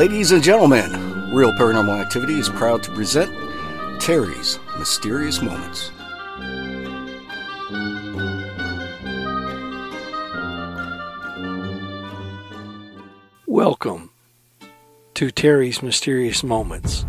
Ladies 0.00 0.32
and 0.32 0.42
gentlemen, 0.42 1.30
Real 1.30 1.52
Paranormal 1.52 2.00
Activity 2.00 2.38
is 2.38 2.48
proud 2.48 2.82
to 2.84 2.90
present 2.92 3.30
Terry's 4.00 4.58
Mysterious 4.78 5.42
Moments. 5.42 5.92
Welcome 13.46 14.10
to 15.12 15.30
Terry's 15.30 15.82
Mysterious 15.82 16.42
Moments, 16.42 17.04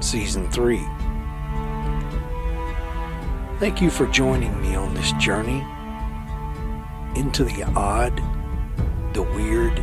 Season 0.00 0.50
3. 0.50 0.78
Thank 3.60 3.80
you 3.80 3.90
for 3.90 4.08
joining 4.08 4.60
me 4.60 4.74
on 4.74 4.94
this 4.94 5.12
journey 5.12 5.64
into 7.14 7.44
the 7.44 7.62
odd, 7.76 8.16
the 9.14 9.22
weird, 9.22 9.76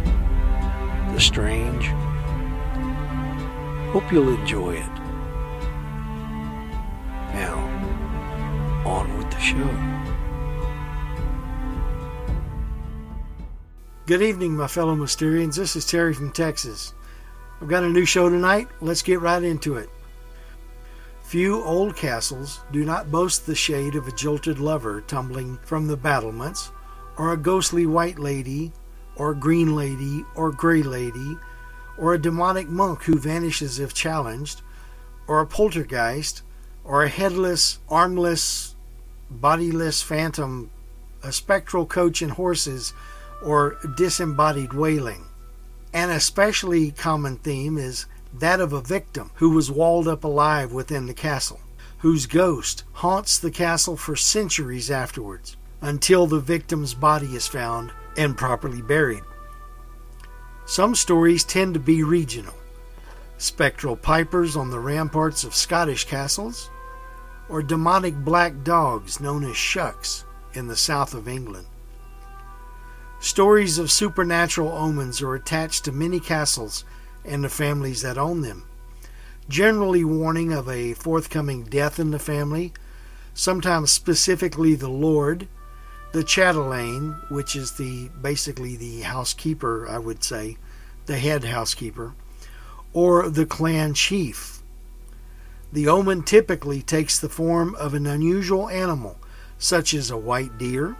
the 1.14 1.22
strange. 1.22 1.90
Hope 3.92 4.10
you'll 4.10 4.34
enjoy 4.34 4.76
it. 4.76 4.94
Now, 7.34 7.58
on 8.86 9.18
with 9.18 9.30
the 9.30 9.40
show. 9.40 9.68
Good 14.06 14.22
evening, 14.22 14.56
my 14.56 14.68
fellow 14.68 14.96
Mysterians. 14.96 15.58
This 15.58 15.76
is 15.76 15.86
Terry 15.86 16.14
from 16.14 16.32
Texas. 16.32 16.94
I've 17.62 17.68
got 17.68 17.84
a 17.84 17.90
new 17.90 18.06
show 18.06 18.30
tonight. 18.30 18.70
Let's 18.80 19.02
get 19.02 19.20
right 19.20 19.44
into 19.44 19.76
it. 19.76 19.90
Few 21.24 21.62
old 21.62 21.98
castles 21.98 22.62
do 22.72 22.86
not 22.86 23.12
boast 23.12 23.46
the 23.46 23.56
shade 23.56 23.96
of 23.96 24.08
a 24.08 24.14
jilted 24.14 24.60
lover 24.60 25.02
tumbling 25.02 25.60
from 25.66 25.88
the 25.88 25.98
battlements, 25.98 26.72
or 27.18 27.34
a 27.34 27.38
ghostly 27.38 27.86
white 27.86 28.20
lady, 28.20 28.72
or 29.18 29.34
green 29.34 29.76
lady, 29.76 30.24
or 30.36 30.54
gray 30.54 30.82
lady, 30.82 31.38
or 32.02 32.16
a 32.16 32.22
demonic 32.22 32.68
monk 32.68 33.04
who 33.04 33.18
vanishes 33.18 33.80
if 33.80 33.94
challenged, 33.94 34.62
or 35.28 35.40
a 35.40 35.46
poltergeist, 35.46 36.42
or 36.84 37.04
a 37.04 37.10
headless, 37.10 37.78
armless, 37.88 38.76
bodiless 39.30 40.02
phantom, 40.02 40.72
a 41.24 41.32
spectral 41.32 41.86
coach 41.86 42.24
and 42.24 42.32
horses 42.32 42.94
or 43.46 43.78
disembodied 43.96 44.74
wailing. 44.74 45.26
An 45.94 46.10
especially 46.10 46.90
common 46.92 47.38
theme 47.38 47.78
is 47.78 48.08
that 48.34 48.60
of 48.60 48.74
a 48.74 48.82
victim 48.82 49.30
who 49.36 49.52
was 49.52 49.70
walled 49.70 50.08
up 50.08 50.24
alive 50.24 50.72
within 50.72 51.06
the 51.06 51.14
castle, 51.14 51.60
whose 52.00 52.26
ghost 52.26 52.84
haunts 52.94 53.38
the 53.38 53.52
castle 53.52 53.96
for 53.96 54.16
centuries 54.16 54.90
afterwards, 54.90 55.56
until 55.82 56.26
the 56.26 56.40
victim's 56.40 56.96
body 56.96 57.36
is 57.36 57.48
found 57.48 57.92
and 58.18 58.38
properly 58.38 58.82
buried. 58.82 59.24
Some 60.72 60.96
stories 60.96 61.44
tend 61.44 61.74
to 61.74 61.82
be 61.82 62.02
regional 62.02 62.54
spectral 63.38 63.98
pipers 63.98 64.56
on 64.56 64.70
the 64.70 64.80
ramparts 64.80 65.44
of 65.44 65.54
Scottish 65.54 66.06
castles, 66.06 66.70
or 67.50 67.62
demonic 67.62 68.16
black 68.16 68.64
dogs 68.64 69.20
known 69.20 69.44
as 69.44 69.58
shucks 69.58 70.24
in 70.54 70.70
the 70.70 70.78
south 70.78 71.14
of 71.14 71.28
England. 71.28 71.68
Stories 73.20 73.80
of 73.80 73.92
supernatural 73.92 74.72
omens 74.72 75.22
are 75.22 75.36
attached 75.36 75.84
to 75.84 75.92
many 75.92 76.22
castles 76.22 76.86
and 77.26 77.44
the 77.44 77.50
families 77.50 78.02
that 78.04 78.18
own 78.18 78.40
them, 78.40 78.64
generally 79.50 80.06
warning 80.06 80.54
of 80.54 80.70
a 80.70 80.94
forthcoming 80.94 81.66
death 81.66 82.00
in 82.00 82.12
the 82.12 82.18
family, 82.18 82.72
sometimes 83.34 83.92
specifically 83.92 84.76
the 84.76 84.88
Lord, 84.88 85.50
the 86.12 86.24
chatelaine, 86.24 87.16
which 87.30 87.56
is 87.56 87.74
the 87.74 88.10
basically 88.22 88.76
the 88.76 89.02
housekeeper, 89.02 89.88
I 89.88 89.98
would 89.98 90.24
say, 90.24 90.58
the 91.06 91.18
head 91.18 91.46
housekeeper, 91.46 92.14
or 92.94 93.30
the 93.30 93.46
clan 93.46 93.94
chief. 93.94 94.62
The 95.72 95.88
omen 95.88 96.24
typically 96.24 96.82
takes 96.82 97.18
the 97.18 97.30
form 97.30 97.76
of 97.76 97.94
an 97.94 98.06
unusual 98.06 98.68
animal, 98.70 99.18
such 99.58 99.94
as 99.94 100.12
a 100.12 100.18
white 100.18 100.58
deer, 100.58 100.98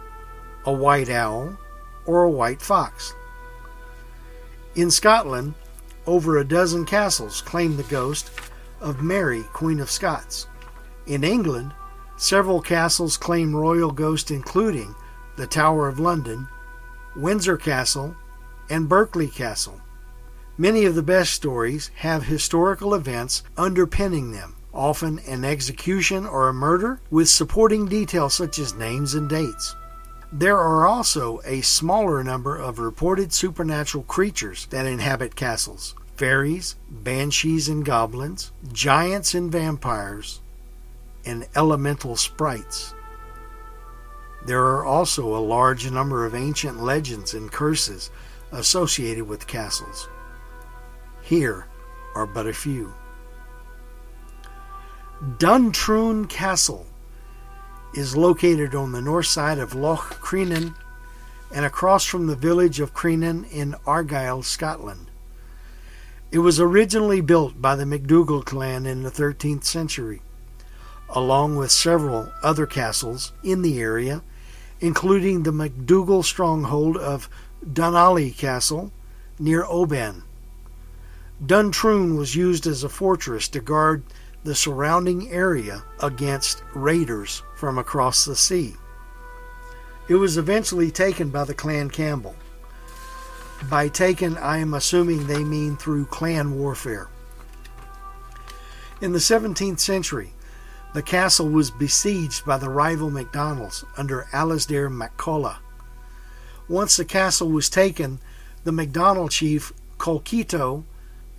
a 0.64 0.72
white 0.72 1.10
owl, 1.10 1.58
or 2.06 2.24
a 2.24 2.30
white 2.30 2.62
fox. 2.62 3.14
In 4.74 4.90
Scotland, 4.90 5.54
over 6.06 6.38
a 6.38 6.44
dozen 6.44 6.86
castles 6.86 7.42
claim 7.42 7.76
the 7.76 7.82
ghost 7.84 8.30
of 8.80 9.02
Mary, 9.02 9.42
Queen 9.52 9.78
of 9.78 9.90
Scots. 9.90 10.46
In 11.06 11.22
England, 11.22 11.74
several 12.16 12.62
castles 12.62 13.18
claim 13.18 13.54
royal 13.54 13.90
ghosts, 13.90 14.30
including 14.30 14.94
the 15.36 15.46
Tower 15.46 15.88
of 15.88 15.98
London, 15.98 16.48
Windsor 17.16 17.56
Castle, 17.56 18.16
and 18.70 18.88
Berkeley 18.88 19.28
Castle. 19.28 19.80
Many 20.58 20.84
of 20.84 20.94
the 20.94 21.02
best 21.02 21.32
stories 21.32 21.90
have 21.96 22.24
historical 22.24 22.94
events 22.94 23.42
underpinning 23.56 24.32
them, 24.32 24.56
often 24.72 25.18
an 25.20 25.44
execution 25.44 26.26
or 26.26 26.48
a 26.48 26.54
murder, 26.54 27.00
with 27.10 27.28
supporting 27.28 27.86
details 27.86 28.34
such 28.34 28.58
as 28.58 28.74
names 28.74 29.14
and 29.14 29.28
dates. 29.28 29.74
There 30.32 30.58
are 30.58 30.86
also 30.86 31.40
a 31.44 31.60
smaller 31.60 32.24
number 32.24 32.56
of 32.56 32.78
reported 32.78 33.32
supernatural 33.32 34.04
creatures 34.04 34.66
that 34.70 34.86
inhabit 34.86 35.36
castles 35.36 35.94
fairies, 36.16 36.76
banshees 36.88 37.68
and 37.68 37.84
goblins, 37.84 38.52
giants 38.72 39.34
and 39.34 39.50
vampires, 39.50 40.40
and 41.24 41.46
elemental 41.56 42.16
sprites. 42.16 42.94
There 44.44 44.64
are 44.64 44.84
also 44.84 45.36
a 45.36 45.38
large 45.38 45.90
number 45.90 46.26
of 46.26 46.34
ancient 46.34 46.82
legends 46.82 47.34
and 47.34 47.50
curses 47.50 48.10
associated 48.50 49.28
with 49.28 49.46
castles. 49.46 50.08
Here 51.22 51.66
are 52.14 52.26
but 52.26 52.46
a 52.46 52.52
few. 52.52 52.92
Duntroon 55.38 56.28
Castle 56.28 56.86
is 57.94 58.16
located 58.16 58.74
on 58.74 58.92
the 58.92 59.00
north 59.00 59.26
side 59.26 59.58
of 59.58 59.74
Loch 59.74 60.20
Crinan 60.20 60.74
and 61.54 61.64
across 61.64 62.04
from 62.04 62.26
the 62.26 62.34
village 62.34 62.80
of 62.80 62.94
Crinan 62.94 63.48
in 63.52 63.76
Argyll, 63.86 64.42
Scotland. 64.42 65.10
It 66.32 66.38
was 66.38 66.58
originally 66.58 67.20
built 67.20 67.60
by 67.60 67.76
the 67.76 67.86
MacDougall 67.86 68.42
clan 68.42 68.86
in 68.86 69.02
the 69.02 69.10
13th 69.10 69.64
century, 69.64 70.22
along 71.10 71.56
with 71.56 71.70
several 71.70 72.32
other 72.42 72.66
castles 72.66 73.32
in 73.44 73.62
the 73.62 73.80
area, 73.80 74.22
including 74.82 75.44
the 75.44 75.52
MacDougall 75.52 76.24
stronghold 76.24 76.96
of 76.96 77.30
Dunollie 77.64 78.36
Castle 78.36 78.92
near 79.38 79.64
Oban. 79.64 80.24
Duntroon 81.44 82.18
was 82.18 82.34
used 82.34 82.66
as 82.66 82.82
a 82.82 82.88
fortress 82.88 83.48
to 83.48 83.60
guard 83.60 84.02
the 84.42 84.56
surrounding 84.56 85.30
area 85.30 85.84
against 86.00 86.64
raiders 86.74 87.44
from 87.54 87.78
across 87.78 88.24
the 88.24 88.34
sea. 88.34 88.74
It 90.08 90.16
was 90.16 90.36
eventually 90.36 90.90
taken 90.90 91.30
by 91.30 91.44
the 91.44 91.54
Clan 91.54 91.88
Campbell. 91.88 92.34
By 93.70 93.86
taken, 93.86 94.36
I 94.36 94.58
am 94.58 94.74
assuming 94.74 95.28
they 95.28 95.44
mean 95.44 95.76
through 95.76 96.06
clan 96.06 96.58
warfare. 96.58 97.08
In 99.00 99.12
the 99.12 99.20
17th 99.20 99.78
century, 99.78 100.32
the 100.94 101.02
castle 101.02 101.48
was 101.48 101.70
besieged 101.70 102.44
by 102.44 102.58
the 102.58 102.68
rival 102.68 103.10
MacDonalds 103.10 103.84
under 103.96 104.26
Alasdair 104.32 104.90
MacColla. 104.90 105.56
Once 106.68 106.96
the 106.96 107.04
castle 107.04 107.48
was 107.48 107.70
taken, 107.70 108.18
the 108.64 108.72
MacDonald 108.72 109.30
chief 109.30 109.72
Colkitto, 109.98 110.84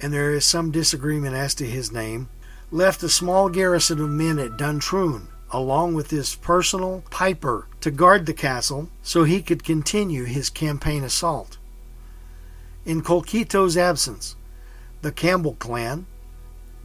and 0.02 0.12
there 0.12 0.32
is 0.32 0.46
some 0.46 0.72
disagreement 0.72 1.36
as 1.36 1.54
to 1.56 1.66
his 1.66 1.92
name, 1.92 2.30
left 2.72 3.04
a 3.04 3.10
small 3.10 3.50
garrison 3.50 4.00
of 4.00 4.10
men 4.10 4.40
at 4.40 4.58
Duntroon, 4.58 5.28
along 5.52 5.94
with 5.94 6.10
his 6.10 6.36
personal 6.36 7.04
piper, 7.12 7.68
to 7.82 7.92
guard 7.92 8.26
the 8.26 8.34
castle 8.34 8.90
so 9.04 9.24
he 9.24 9.42
could 9.42 9.64
continue 9.64 10.24
his 10.24 10.50
campaign 10.50 11.04
assault. 11.04 11.58
In 12.86 13.02
Colkitto's 13.02 13.78
absence, 13.78 14.36
the 15.04 15.12
Campbell 15.12 15.56
clan 15.60 16.06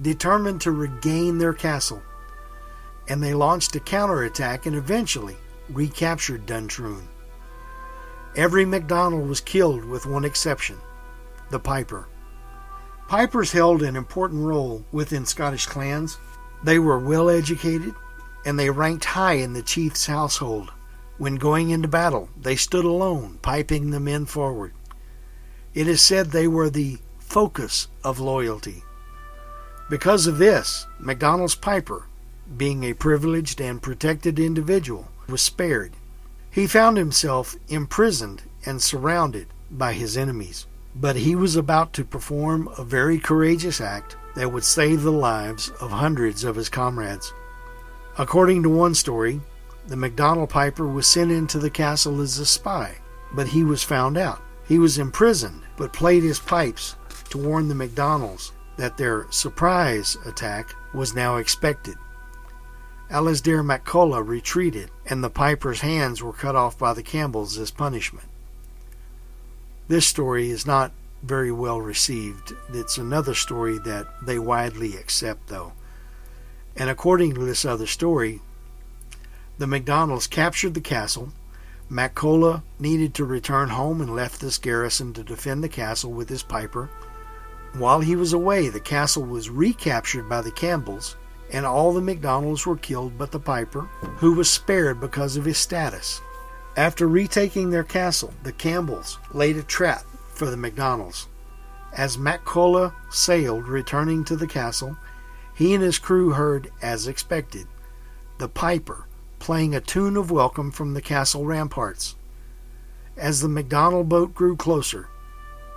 determined 0.00 0.61
to 0.61 0.70
regain 0.70 1.38
their 1.38 1.55
castle, 1.55 2.03
and 3.08 3.22
they 3.22 3.34
launched 3.34 3.75
a 3.75 3.81
counterattack 3.81 4.66
and 4.66 4.76
eventually 4.76 5.37
recaptured 5.70 6.46
Duntroon. 6.46 7.08
Every 8.37 8.64
MacDonald 8.64 9.28
was 9.28 9.40
killed 9.40 9.84
with 9.84 10.06
one 10.06 10.25
exception 10.25 10.78
the 11.50 11.58
piper. 11.58 12.06
Pipers 13.08 13.52
held 13.52 13.82
an 13.82 13.96
important 13.96 14.44
role 14.44 14.84
within 14.93 15.25
Scottish 15.25 15.64
clans. 15.64 16.19
They 16.62 16.78
were 16.78 16.99
well 16.99 17.31
educated 17.31 17.94
and 18.44 18.58
they 18.58 18.69
ranked 18.70 19.06
high 19.06 19.34
in 19.34 19.55
the 19.55 19.62
chief's 19.62 20.06
household. 20.06 20.70
When 21.16 21.37
going 21.37 21.70
into 21.70 21.88
battle, 21.88 22.28
they 22.40 22.55
stood 22.55 22.84
alone, 22.84 23.38
piping 23.43 23.90
the 23.90 23.99
men 23.99 24.26
forward. 24.26 24.72
It 25.75 25.88
is 25.88 26.02
said 26.02 26.26
they 26.26 26.46
were 26.46 26.70
the 26.70 26.99
focus 27.19 27.88
of 28.05 28.20
loyalty. 28.20 28.84
Because 29.90 30.26
of 30.26 30.38
this, 30.38 30.87
MacDonald's 30.99 31.55
piper, 31.55 32.06
being 32.56 32.84
a 32.84 32.94
privileged 32.94 33.60
and 33.60 33.82
protected 33.82 34.38
individual, 34.38 35.08
was 35.28 35.42
spared. 35.42 35.92
He 36.50 36.66
found 36.66 36.96
himself 36.96 37.56
imprisoned 37.68 38.42
and 38.64 38.82
surrounded 38.82 39.46
by 39.70 39.92
his 39.92 40.16
enemies. 40.16 40.66
But 40.94 41.16
he 41.16 41.36
was 41.36 41.54
about 41.54 41.92
to 41.94 42.04
perform 42.04 42.68
a 42.76 42.84
very 42.84 43.18
courageous 43.18 43.80
act 43.80 44.16
that 44.34 44.52
would 44.52 44.64
save 44.64 45.02
the 45.02 45.12
lives 45.12 45.70
of 45.80 45.90
hundreds 45.90 46.44
of 46.44 46.56
his 46.56 46.68
comrades. 46.68 47.32
According 48.16 48.62
to 48.64 48.68
one 48.68 48.94
story, 48.94 49.40
the 49.86 49.96
MacDonald 49.96 50.50
Piper 50.50 50.86
was 50.86 51.06
sent 51.06 51.30
into 51.30 51.58
the 51.58 51.70
castle 51.70 52.20
as 52.20 52.38
a 52.38 52.46
spy, 52.46 52.96
but 53.32 53.48
he 53.48 53.62
was 53.62 53.82
found 53.82 54.18
out. 54.18 54.40
He 54.66 54.78
was 54.78 54.98
imprisoned, 54.98 55.62
but 55.76 55.92
played 55.92 56.22
his 56.22 56.38
pipes 56.38 56.96
to 57.30 57.38
warn 57.38 57.68
the 57.68 57.74
MacDonalds 57.74 58.52
that 58.76 58.96
their 58.96 59.26
surprise 59.30 60.16
attack 60.26 60.74
was 60.92 61.14
now 61.14 61.36
expected. 61.36 61.96
Alasdair 63.10 63.64
MacColla 63.64 64.26
retreated, 64.26 64.90
and 65.06 65.25
the 65.25 65.31
Piper's 65.31 65.81
hands 65.81 66.22
were 66.22 66.32
cut 66.32 66.55
off 66.55 66.76
by 66.76 66.93
the 66.93 67.02
Campbells 67.02 67.56
as 67.56 67.70
punishment. 67.70 68.28
This 69.88 70.06
story 70.06 70.50
is 70.50 70.66
not 70.66 70.93
very 71.22 71.50
well 71.50 71.81
received. 71.81 72.52
It's 72.69 72.99
another 72.99 73.34
story 73.34 73.78
that 73.78 74.06
they 74.22 74.38
widely 74.38 74.96
accept, 74.96 75.49
though. 75.49 75.72
And 76.76 76.90
according 76.90 77.34
to 77.34 77.40
this 77.40 77.64
other 77.64 77.87
story, 77.87 78.40
the 79.56 79.66
MacDonalds 79.66 80.26
captured 80.26 80.75
the 80.75 80.81
castle. 80.81 81.32
MacColla 81.90 82.62
needed 82.78 83.14
to 83.14 83.25
return 83.25 83.70
home 83.70 84.02
and 84.02 84.14
left 84.14 84.40
this 84.40 84.58
garrison 84.58 85.14
to 85.14 85.25
defend 85.25 85.64
the 85.64 85.69
castle 85.69 86.12
with 86.12 86.28
his 86.28 86.43
piper. 86.43 86.90
While 87.72 88.00
he 88.00 88.14
was 88.14 88.34
away, 88.34 88.69
the 88.69 88.81
castle 88.81 89.25
was 89.25 89.49
recaptured 89.49 90.28
by 90.28 90.43
the 90.43 90.52
Campbells, 90.52 91.16
and 91.52 91.64
all 91.64 91.92
the 91.92 92.00
MacDonalds 92.00 92.66
were 92.66 92.76
killed 92.76 93.16
but 93.16 93.32
the 93.32 93.40
piper, 93.40 93.82
who 94.18 94.34
was 94.34 94.50
spared 94.50 95.00
because 95.00 95.36
of 95.36 95.44
his 95.44 95.58
status. 95.58 96.20
After 96.76 97.08
retaking 97.08 97.70
their 97.70 97.84
castle, 97.84 98.32
the 98.42 98.52
Campbells 98.52 99.18
laid 99.32 99.56
a 99.56 99.62
trap 99.62 100.04
for 100.28 100.50
the 100.50 100.56
MacDonalds. 100.56 101.26
As 101.92 102.16
MacColla 102.16 102.94
sailed, 103.10 103.66
returning 103.66 104.24
to 104.24 104.36
the 104.36 104.46
castle, 104.46 104.96
he 105.54 105.74
and 105.74 105.82
his 105.82 105.98
crew 105.98 106.30
heard, 106.30 106.70
as 106.82 107.08
expected, 107.08 107.66
the 108.38 108.48
piper 108.48 109.08
playing 109.40 109.74
a 109.74 109.80
tune 109.80 110.16
of 110.16 110.30
welcome 110.30 110.70
from 110.70 110.94
the 110.94 111.02
castle 111.02 111.44
ramparts. 111.44 112.14
As 113.16 113.40
the 113.40 113.48
MacDonald 113.48 114.08
boat 114.08 114.34
grew 114.34 114.54
closer, 114.54 115.08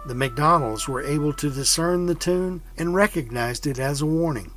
the 0.05 0.15
MacDonalds 0.15 0.87
were 0.87 1.01
able 1.01 1.33
to 1.33 1.49
discern 1.49 2.05
the 2.05 2.15
tune 2.15 2.61
and 2.77 2.93
recognized 2.93 3.65
it 3.65 3.79
as 3.79 4.01
a 4.01 4.05
warning. 4.05 4.51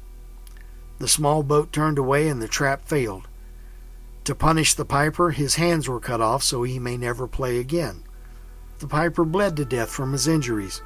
The 0.99 1.09
small 1.09 1.43
boat 1.43 1.73
turned 1.73 1.99
away 1.99 2.29
and 2.29 2.41
the 2.41 2.49
trap 2.49 2.85
failed. 2.87 3.29
To 4.25 4.35
punish 4.35 4.75
the 4.75 4.85
piper, 4.85 5.31
his 5.31 5.57
hands 5.57 5.89
were 5.89 6.01
cut 6.01 6.21
off 6.21 6.43
so 6.43 6.63
he 6.63 6.79
may 6.79 6.97
never 6.97 7.27
play 7.27 7.59
again. 7.59 8.05
The 8.79 8.87
piper 8.87 9.25
bled 9.25 9.57
to 9.57 9.65
death 9.65 9.91
from 9.91 10.13
his 10.13 10.27
injuries. 10.27 10.83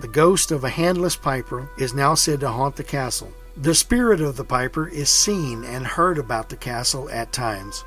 The 0.00 0.08
ghost 0.08 0.50
of 0.50 0.64
a 0.64 0.70
handless 0.70 1.16
piper 1.16 1.70
is 1.78 1.94
now 1.94 2.14
said 2.14 2.40
to 2.40 2.48
haunt 2.48 2.76
the 2.76 2.84
castle. 2.84 3.32
The 3.56 3.74
spirit 3.74 4.20
of 4.20 4.36
the 4.36 4.44
piper 4.44 4.88
is 4.88 5.10
seen 5.10 5.64
and 5.64 5.86
heard 5.86 6.18
about 6.18 6.48
the 6.48 6.56
castle 6.56 7.10
at 7.10 7.32
times. 7.32 7.84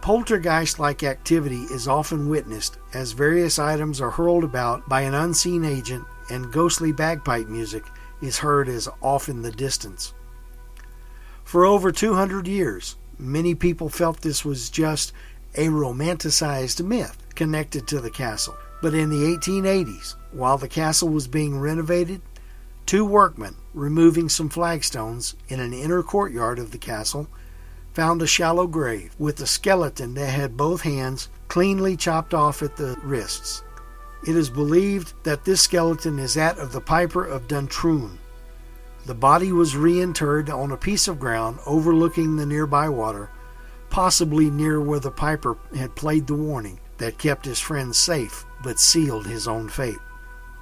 Poltergeist 0.00 0.78
like 0.78 1.02
activity 1.02 1.62
is 1.70 1.88
often 1.88 2.28
witnessed 2.28 2.78
as 2.92 3.12
various 3.12 3.58
items 3.58 4.00
are 4.00 4.10
hurled 4.10 4.44
about 4.44 4.88
by 4.88 5.02
an 5.02 5.14
unseen 5.14 5.64
agent 5.64 6.04
and 6.30 6.52
ghostly 6.52 6.92
bagpipe 6.92 7.48
music 7.48 7.84
is 8.20 8.38
heard 8.38 8.68
as 8.68 8.88
off 9.00 9.28
in 9.28 9.42
the 9.42 9.50
distance. 9.52 10.12
For 11.44 11.64
over 11.66 11.92
200 11.92 12.46
years, 12.48 12.96
Many 13.22 13.54
people 13.54 13.88
felt 13.88 14.22
this 14.22 14.44
was 14.44 14.68
just 14.68 15.12
a 15.54 15.68
romanticized 15.68 16.84
myth 16.84 17.16
connected 17.36 17.86
to 17.86 18.00
the 18.00 18.10
castle. 18.10 18.56
But 18.82 18.94
in 18.94 19.10
the 19.10 19.36
1880s, 19.36 20.16
while 20.32 20.58
the 20.58 20.66
castle 20.66 21.08
was 21.08 21.28
being 21.28 21.60
renovated, 21.60 22.20
two 22.84 23.04
workmen 23.04 23.54
removing 23.74 24.28
some 24.28 24.48
flagstones 24.48 25.36
in 25.48 25.60
an 25.60 25.72
inner 25.72 26.02
courtyard 26.02 26.58
of 26.58 26.72
the 26.72 26.78
castle 26.78 27.28
found 27.94 28.22
a 28.22 28.26
shallow 28.26 28.66
grave 28.66 29.14
with 29.20 29.38
a 29.40 29.46
skeleton 29.46 30.14
that 30.14 30.30
had 30.30 30.56
both 30.56 30.80
hands 30.80 31.28
cleanly 31.46 31.96
chopped 31.96 32.34
off 32.34 32.60
at 32.60 32.76
the 32.76 32.96
wrists. 33.04 33.62
It 34.26 34.34
is 34.34 34.50
believed 34.50 35.12
that 35.22 35.44
this 35.44 35.60
skeleton 35.60 36.18
is 36.18 36.34
that 36.34 36.58
of 36.58 36.72
the 36.72 36.80
Piper 36.80 37.24
of 37.24 37.46
Duntroon, 37.46 38.18
the 39.04 39.14
body 39.14 39.52
was 39.52 39.74
reinterred 39.74 40.48
on 40.48 40.70
a 40.70 40.76
piece 40.76 41.08
of 41.08 41.18
ground 41.18 41.58
overlooking 41.66 42.36
the 42.36 42.46
nearby 42.46 42.88
water, 42.88 43.30
possibly 43.90 44.48
near 44.48 44.80
where 44.80 45.00
the 45.00 45.10
piper 45.10 45.56
had 45.76 45.96
played 45.96 46.26
the 46.26 46.34
warning 46.34 46.78
that 46.98 47.18
kept 47.18 47.44
his 47.44 47.58
friends 47.58 47.98
safe 47.98 48.44
but 48.62 48.78
sealed 48.78 49.26
his 49.26 49.48
own 49.48 49.68
fate. 49.68 49.98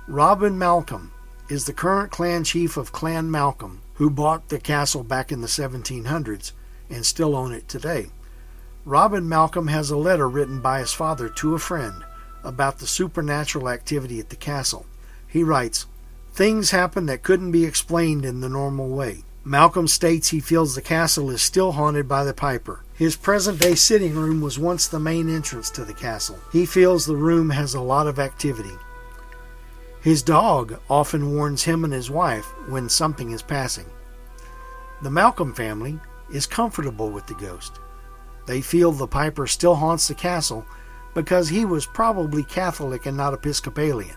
Robin 0.08 0.58
Malcolm 0.58 1.12
is 1.50 1.66
the 1.66 1.72
current 1.72 2.10
clan 2.10 2.44
chief 2.44 2.76
of 2.76 2.92
Clan 2.92 3.30
Malcolm, 3.30 3.82
who 3.94 4.08
bought 4.08 4.48
the 4.48 4.58
castle 4.58 5.04
back 5.04 5.30
in 5.30 5.40
the 5.40 5.46
1700s 5.46 6.52
and 6.88 7.04
still 7.04 7.36
own 7.36 7.52
it 7.52 7.68
today. 7.68 8.06
Robin 8.84 9.28
Malcolm 9.28 9.68
has 9.68 9.90
a 9.90 9.96
letter 9.96 10.28
written 10.28 10.60
by 10.60 10.78
his 10.78 10.92
father 10.92 11.28
to 11.28 11.54
a 11.54 11.58
friend 11.58 12.02
about 12.42 12.78
the 12.78 12.86
supernatural 12.86 13.68
activity 13.68 14.18
at 14.18 14.30
the 14.30 14.36
castle. 14.36 14.86
He 15.28 15.44
writes, 15.44 15.86
Things 16.40 16.70
happen 16.70 17.04
that 17.04 17.22
couldn't 17.22 17.52
be 17.52 17.66
explained 17.66 18.24
in 18.24 18.40
the 18.40 18.48
normal 18.48 18.88
way. 18.88 19.24
Malcolm 19.44 19.86
states 19.86 20.30
he 20.30 20.40
feels 20.40 20.74
the 20.74 20.80
castle 20.80 21.28
is 21.28 21.42
still 21.42 21.72
haunted 21.72 22.08
by 22.08 22.24
the 22.24 22.32
Piper. 22.32 22.82
His 22.94 23.14
present 23.14 23.60
day 23.60 23.74
sitting 23.74 24.14
room 24.14 24.40
was 24.40 24.58
once 24.58 24.86
the 24.86 24.98
main 24.98 25.28
entrance 25.28 25.68
to 25.72 25.84
the 25.84 25.92
castle. 25.92 26.38
He 26.50 26.64
feels 26.64 27.04
the 27.04 27.14
room 27.14 27.50
has 27.50 27.74
a 27.74 27.80
lot 27.82 28.06
of 28.06 28.18
activity. 28.18 28.72
His 30.00 30.22
dog 30.22 30.80
often 30.88 31.34
warns 31.34 31.64
him 31.64 31.84
and 31.84 31.92
his 31.92 32.10
wife 32.10 32.46
when 32.70 32.88
something 32.88 33.32
is 33.32 33.42
passing. 33.42 33.90
The 35.02 35.10
Malcolm 35.10 35.52
family 35.52 36.00
is 36.32 36.46
comfortable 36.46 37.10
with 37.10 37.26
the 37.26 37.34
ghost. 37.34 37.80
They 38.46 38.62
feel 38.62 38.92
the 38.92 39.06
Piper 39.06 39.46
still 39.46 39.74
haunts 39.74 40.08
the 40.08 40.14
castle 40.14 40.64
because 41.12 41.50
he 41.50 41.66
was 41.66 41.84
probably 41.84 42.44
Catholic 42.44 43.04
and 43.04 43.18
not 43.18 43.34
Episcopalian. 43.34 44.16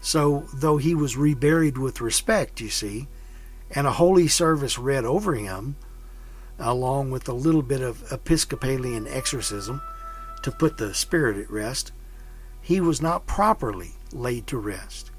So, 0.00 0.46
though 0.54 0.78
he 0.78 0.94
was 0.94 1.16
reburied 1.16 1.76
with 1.76 2.00
respect, 2.00 2.60
you 2.60 2.70
see, 2.70 3.08
and 3.70 3.86
a 3.86 3.92
holy 3.92 4.28
service 4.28 4.78
read 4.78 5.04
over 5.04 5.34
him, 5.34 5.76
along 6.58 7.10
with 7.10 7.28
a 7.28 7.34
little 7.34 7.62
bit 7.62 7.82
of 7.82 8.10
Episcopalian 8.10 9.06
exorcism 9.06 9.82
to 10.42 10.50
put 10.50 10.78
the 10.78 10.94
spirit 10.94 11.36
at 11.36 11.50
rest, 11.50 11.92
he 12.60 12.80
was 12.80 13.02
not 13.02 13.26
properly 13.26 13.92
laid 14.12 14.46
to 14.46 14.58
rest. 14.58 15.10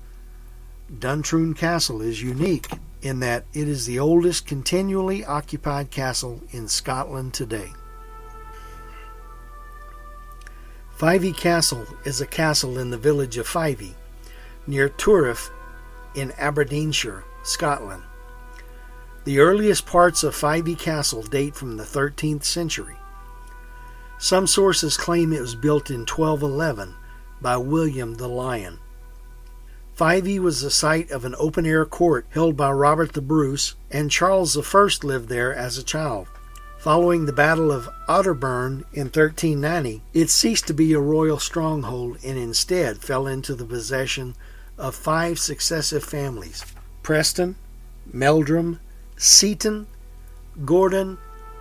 Duntroon 0.99 1.55
Castle 1.55 2.01
is 2.01 2.21
unique 2.21 2.67
in 3.01 3.19
that 3.19 3.45
it 3.53 3.67
is 3.67 3.85
the 3.85 3.99
oldest 3.99 4.45
continually 4.45 5.23
occupied 5.23 5.89
castle 5.89 6.41
in 6.51 6.67
Scotland 6.67 7.33
today. 7.33 7.71
Fyvie 10.97 11.35
Castle 11.35 11.87
is 12.03 12.21
a 12.21 12.27
castle 12.27 12.77
in 12.77 12.91
the 12.91 12.97
village 12.97 13.37
of 13.37 13.47
Fyvie, 13.47 13.95
near 14.67 14.89
Turriff 14.89 15.49
in 16.15 16.31
Aberdeenshire, 16.37 17.23
Scotland. 17.43 18.03
The 19.23 19.39
earliest 19.39 19.85
parts 19.85 20.23
of 20.23 20.35
Fyvie 20.35 20.77
Castle 20.77 21.21
date 21.21 21.55
from 21.55 21.77
the 21.77 21.83
13th 21.83 22.43
century. 22.43 22.95
Some 24.17 24.47
sources 24.47 24.97
claim 24.97 25.33
it 25.33 25.41
was 25.41 25.55
built 25.55 25.89
in 25.89 26.01
1211 26.01 26.95
by 27.41 27.57
William 27.57 28.15
the 28.15 28.27
Lion. 28.27 28.79
Fyvie 29.97 30.39
was 30.39 30.61
the 30.61 30.71
site 30.71 31.11
of 31.11 31.25
an 31.25 31.35
open 31.37 31.65
air 31.65 31.85
court 31.85 32.25
held 32.29 32.57
by 32.57 32.71
Robert 32.71 33.13
the 33.13 33.21
Bruce, 33.21 33.75
and 33.89 34.09
Charles 34.09 34.57
I 34.57 34.89
lived 35.03 35.29
there 35.29 35.53
as 35.53 35.77
a 35.77 35.83
child. 35.83 36.27
Following 36.79 37.25
the 37.25 37.33
Battle 37.33 37.71
of 37.71 37.89
Otterburn 38.07 38.85
in 38.93 39.05
1390, 39.05 40.01
it 40.15 40.31
ceased 40.31 40.65
to 40.65 40.73
be 40.73 40.93
a 40.93 40.99
royal 40.99 41.37
stronghold 41.37 42.17
and 42.23 42.39
instead 42.39 42.97
fell 42.97 43.27
into 43.27 43.53
the 43.53 43.65
possession 43.65 44.35
of 44.81 44.95
five 44.95 45.39
successive 45.39 46.03
families 46.03 46.65
Preston, 47.03 47.55
Meldrum, 48.11 48.79
Seton, 49.15 49.87
Gordon, 50.65 51.17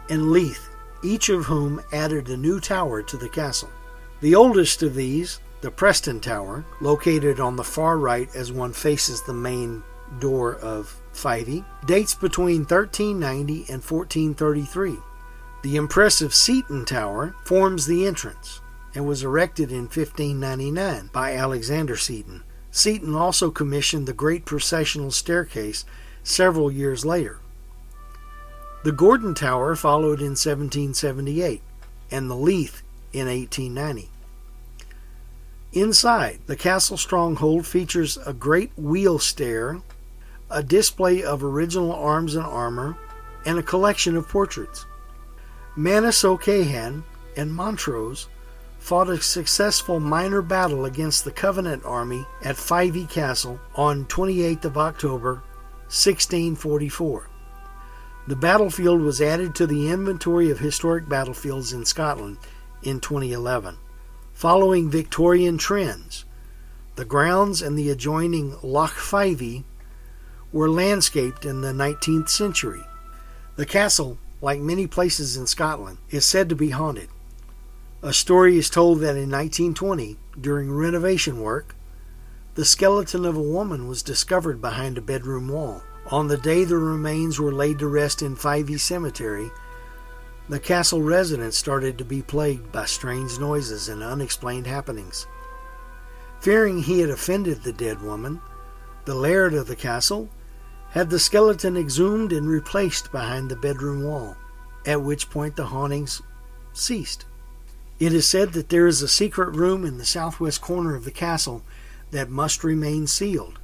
and 0.09 0.33
Leith, 0.33 0.69
each 1.05 1.29
of 1.29 1.45
whom 1.45 1.81
added 1.93 2.29
a 2.29 2.37
new 2.37 2.59
tower 2.59 3.03
to 3.03 3.17
the 3.17 3.29
castle. 3.29 3.71
The 4.21 4.35
oldest 4.35 4.83
of 4.83 4.95
these, 4.95 5.39
the 5.61 5.71
Preston 5.71 6.21
Tower, 6.21 6.65
located 6.81 7.39
on 7.39 7.57
the 7.57 7.65
far 7.65 7.99
right 7.99 8.29
as 8.35 8.51
one 8.51 8.73
faces 8.73 9.23
the 9.23 9.35
main 9.35 9.83
door 10.19 10.57
of 10.57 11.01
Fyvie 11.13 11.65
dates 11.87 12.15
between 12.15 12.61
1390 12.61 13.67
and 13.73 13.83
1433. 13.83 14.97
The 15.63 15.77
impressive 15.77 16.35
Seton 16.35 16.87
Tower 16.87 17.35
forms 17.45 17.87
the 17.87 18.07
entrance 18.07 18.61
and 18.95 19.07
was 19.07 19.23
erected 19.23 19.71
in 19.71 19.83
1599 19.83 21.11
by 21.13 21.35
Alexander 21.35 21.97
Seton. 21.97 22.43
Seton 22.71 23.15
also 23.15 23.51
commissioned 23.51 24.07
the 24.07 24.13
great 24.13 24.45
processional 24.45 25.11
staircase 25.11 25.85
several 26.23 26.71
years 26.71 27.05
later. 27.05 27.41
The 28.85 28.93
Gordon 28.93 29.35
Tower 29.35 29.77
followed 29.77 30.21
in 30.21 30.37
1778 30.37 31.63
and 32.11 32.31
the 32.31 32.37
Leith 32.37 32.83
in 33.13 33.27
1890. 33.27 34.09
Inside, 35.73 36.41
the 36.47 36.57
castle 36.57 36.97
stronghold 36.97 37.67
features 37.67 38.19
a 38.27 38.33
great 38.33 38.73
wheel 38.77 39.19
stair, 39.19 39.81
a 40.51 40.63
display 40.63 41.23
of 41.23 41.45
original 41.45 41.93
arms 41.93 42.35
and 42.35 42.45
armor, 42.45 42.97
and 43.45 43.59
a 43.59 43.63
collection 43.63 44.17
of 44.17 44.29
portraits. 44.29 44.87
Manus 45.77 46.25
O'Cahan 46.25 47.05
and 47.37 47.55
Montrose 47.55 48.29
fought 48.81 49.11
a 49.11 49.21
successful 49.21 50.01
minor 50.01 50.43
battle 50.43 50.87
against 50.87 51.25
the 51.25 51.31
Covenant 51.31 51.85
army 51.85 52.27
at 52.43 52.57
Fyvie 52.57 53.09
Castle 53.09 53.61
on 53.77 54.07
28th 54.07 54.65
of 54.65 54.79
October 54.79 55.35
1644. 55.91 57.29
The 58.27 58.37
battlefield 58.37 59.03
was 59.03 59.21
added 59.21 59.55
to 59.55 59.67
the 59.67 59.91
inventory 59.91 60.51
of 60.51 60.59
historic 60.59 61.09
battlefields 61.09 61.73
in 61.73 61.85
Scotland 61.85 62.39
in 62.83 63.01
2011. 63.01 63.77
Following 64.33 64.91
Victorian 64.91 65.59
trends, 65.59 66.25
the 66.97 67.05
grounds 67.05 67.61
and 67.61 67.79
the 67.79 67.91
adjoining 67.91 68.57
Loch 68.63 68.95
Fyvie 68.95 69.65
were 70.53 70.71
landscaped 70.71 71.45
in 71.45 71.61
the 71.61 71.73
19th 71.73 72.31
century. 72.31 72.85
The 73.57 73.67
castle, 73.67 74.19
like 74.41 74.61
many 74.61 74.87
places 74.87 75.37
in 75.37 75.47
Scotland, 75.47 75.99
is 76.09 76.25
said 76.25 76.49
to 76.49 76.57
be 76.57 76.71
haunted. 76.71 77.11
A 78.03 78.15
story 78.15 78.57
is 78.57 78.71
told 78.71 79.01
that 79.01 79.17
in 79.17 79.31
1920, 79.31 80.17
during 80.41 80.73
renovation 80.73 81.43
work, 81.43 81.77
the 82.55 82.65
skeleton 82.65 83.27
of 83.27 83.37
a 83.37 83.43
woman 83.43 83.89
was 83.89 84.03
discovered 84.03 84.59
behind 84.59 84.97
a 84.97 85.03
bedroom 85.03 85.49
wall. 85.49 85.83
On 86.11 86.27
the 86.27 86.39
day 86.39 86.65
the 86.65 86.79
remains 86.79 87.39
were 87.39 87.53
laid 87.53 87.79
to 87.81 87.89
rest 87.89 88.23
in 88.23 88.37
Fyvie 88.37 88.81
Cemetery, 88.81 89.51
the 90.49 90.59
castle 90.59 91.03
residents 91.03 91.59
started 91.59 91.99
to 91.99 92.05
be 92.05 92.23
plagued 92.23 92.73
by 92.73 92.87
strange 92.87 93.39
noises 93.39 93.91
and 93.91 94.03
unexplained 94.03 94.67
happenings. 94.67 95.27
Fearing 96.41 96.83
he 96.83 97.01
had 97.01 97.11
offended 97.11 97.63
the 97.63 97.73
dead 97.73 98.01
woman, 98.01 98.41
the 99.05 99.15
laird 99.15 99.53
of 99.53 99.67
the 99.67 99.77
castle 99.77 100.31
had 100.89 101.11
the 101.11 101.19
skeleton 101.19 101.77
exhumed 101.77 102.33
and 102.33 102.49
replaced 102.49 103.13
behind 103.13 103.51
the 103.51 103.57
bedroom 103.57 104.03
wall, 104.03 104.39
at 104.87 105.03
which 105.03 105.29
point 105.29 105.55
the 105.55 105.67
hauntings 105.67 106.23
ceased. 106.73 107.27
It 108.01 108.15
is 108.15 108.27
said 108.27 108.55
that 108.55 108.71
there 108.71 108.87
is 108.87 109.03
a 109.03 109.09
secret 109.09 109.55
room 109.55 109.85
in 109.85 109.99
the 109.99 110.07
southwest 110.07 110.63
corner 110.63 110.97
of 110.97 111.05
the 111.05 111.11
castle 111.11 111.63
that 112.13 112.31
must 112.31 112.65
remain 112.65 113.07
sealed, 113.07 113.59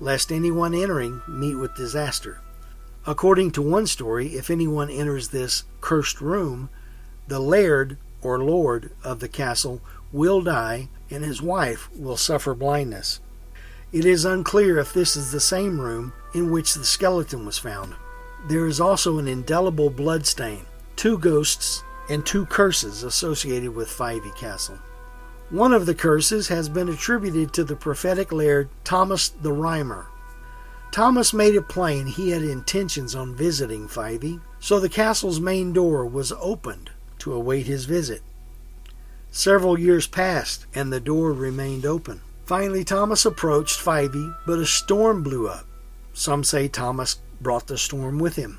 lest 0.00 0.32
anyone 0.32 0.74
entering 0.74 1.22
meet 1.28 1.54
with 1.54 1.76
disaster. 1.76 2.40
According 3.06 3.52
to 3.52 3.62
one 3.62 3.86
story, 3.86 4.34
if 4.34 4.50
anyone 4.50 4.90
enters 4.90 5.28
this 5.28 5.62
cursed 5.80 6.20
room, 6.20 6.68
the 7.28 7.38
laird 7.38 7.96
or 8.22 8.42
lord 8.42 8.90
of 9.04 9.20
the 9.20 9.28
castle 9.28 9.80
will 10.12 10.42
die 10.42 10.88
and 11.08 11.22
his 11.22 11.40
wife 11.40 11.88
will 11.96 12.16
suffer 12.16 12.54
blindness. 12.54 13.20
It 13.92 14.04
is 14.04 14.24
unclear 14.24 14.78
if 14.78 14.92
this 14.92 15.14
is 15.14 15.30
the 15.30 15.38
same 15.38 15.80
room 15.80 16.12
in 16.34 16.50
which 16.50 16.74
the 16.74 16.84
skeleton 16.84 17.46
was 17.46 17.58
found. 17.58 17.94
There 18.48 18.66
is 18.66 18.80
also 18.80 19.18
an 19.18 19.28
indelible 19.28 19.90
blood 19.90 20.26
stain, 20.26 20.66
two 20.96 21.18
ghosts, 21.18 21.84
and 22.08 22.24
two 22.24 22.46
curses 22.46 23.02
associated 23.02 23.74
with 23.74 23.88
Fyvie 23.88 24.34
Castle. 24.36 24.78
One 25.50 25.72
of 25.72 25.86
the 25.86 25.94
curses 25.94 26.48
has 26.48 26.68
been 26.68 26.88
attributed 26.88 27.52
to 27.54 27.64
the 27.64 27.76
prophetic 27.76 28.32
laird 28.32 28.68
Thomas 28.84 29.28
the 29.28 29.52
Rhymer, 29.52 30.06
Thomas 30.96 31.34
made 31.34 31.54
it 31.54 31.68
plain 31.68 32.06
he 32.06 32.30
had 32.30 32.40
intentions 32.40 33.14
on 33.14 33.34
visiting 33.34 33.86
Fyvie, 33.86 34.40
so 34.58 34.80
the 34.80 34.88
castle's 34.88 35.38
main 35.38 35.74
door 35.74 36.06
was 36.06 36.32
opened 36.32 36.90
to 37.18 37.34
await 37.34 37.66
his 37.66 37.84
visit. 37.84 38.22
Several 39.30 39.78
years 39.78 40.06
passed, 40.06 40.64
and 40.74 40.90
the 40.90 40.98
door 40.98 41.34
remained 41.34 41.84
open. 41.84 42.22
Finally, 42.46 42.82
Thomas 42.82 43.26
approached 43.26 43.78
Fyvie, 43.78 44.34
but 44.46 44.58
a 44.58 44.64
storm 44.64 45.22
blew 45.22 45.48
up. 45.48 45.66
Some 46.14 46.42
say 46.42 46.66
Thomas 46.66 47.20
brought 47.42 47.66
the 47.66 47.76
storm 47.76 48.18
with 48.18 48.36
him. 48.36 48.58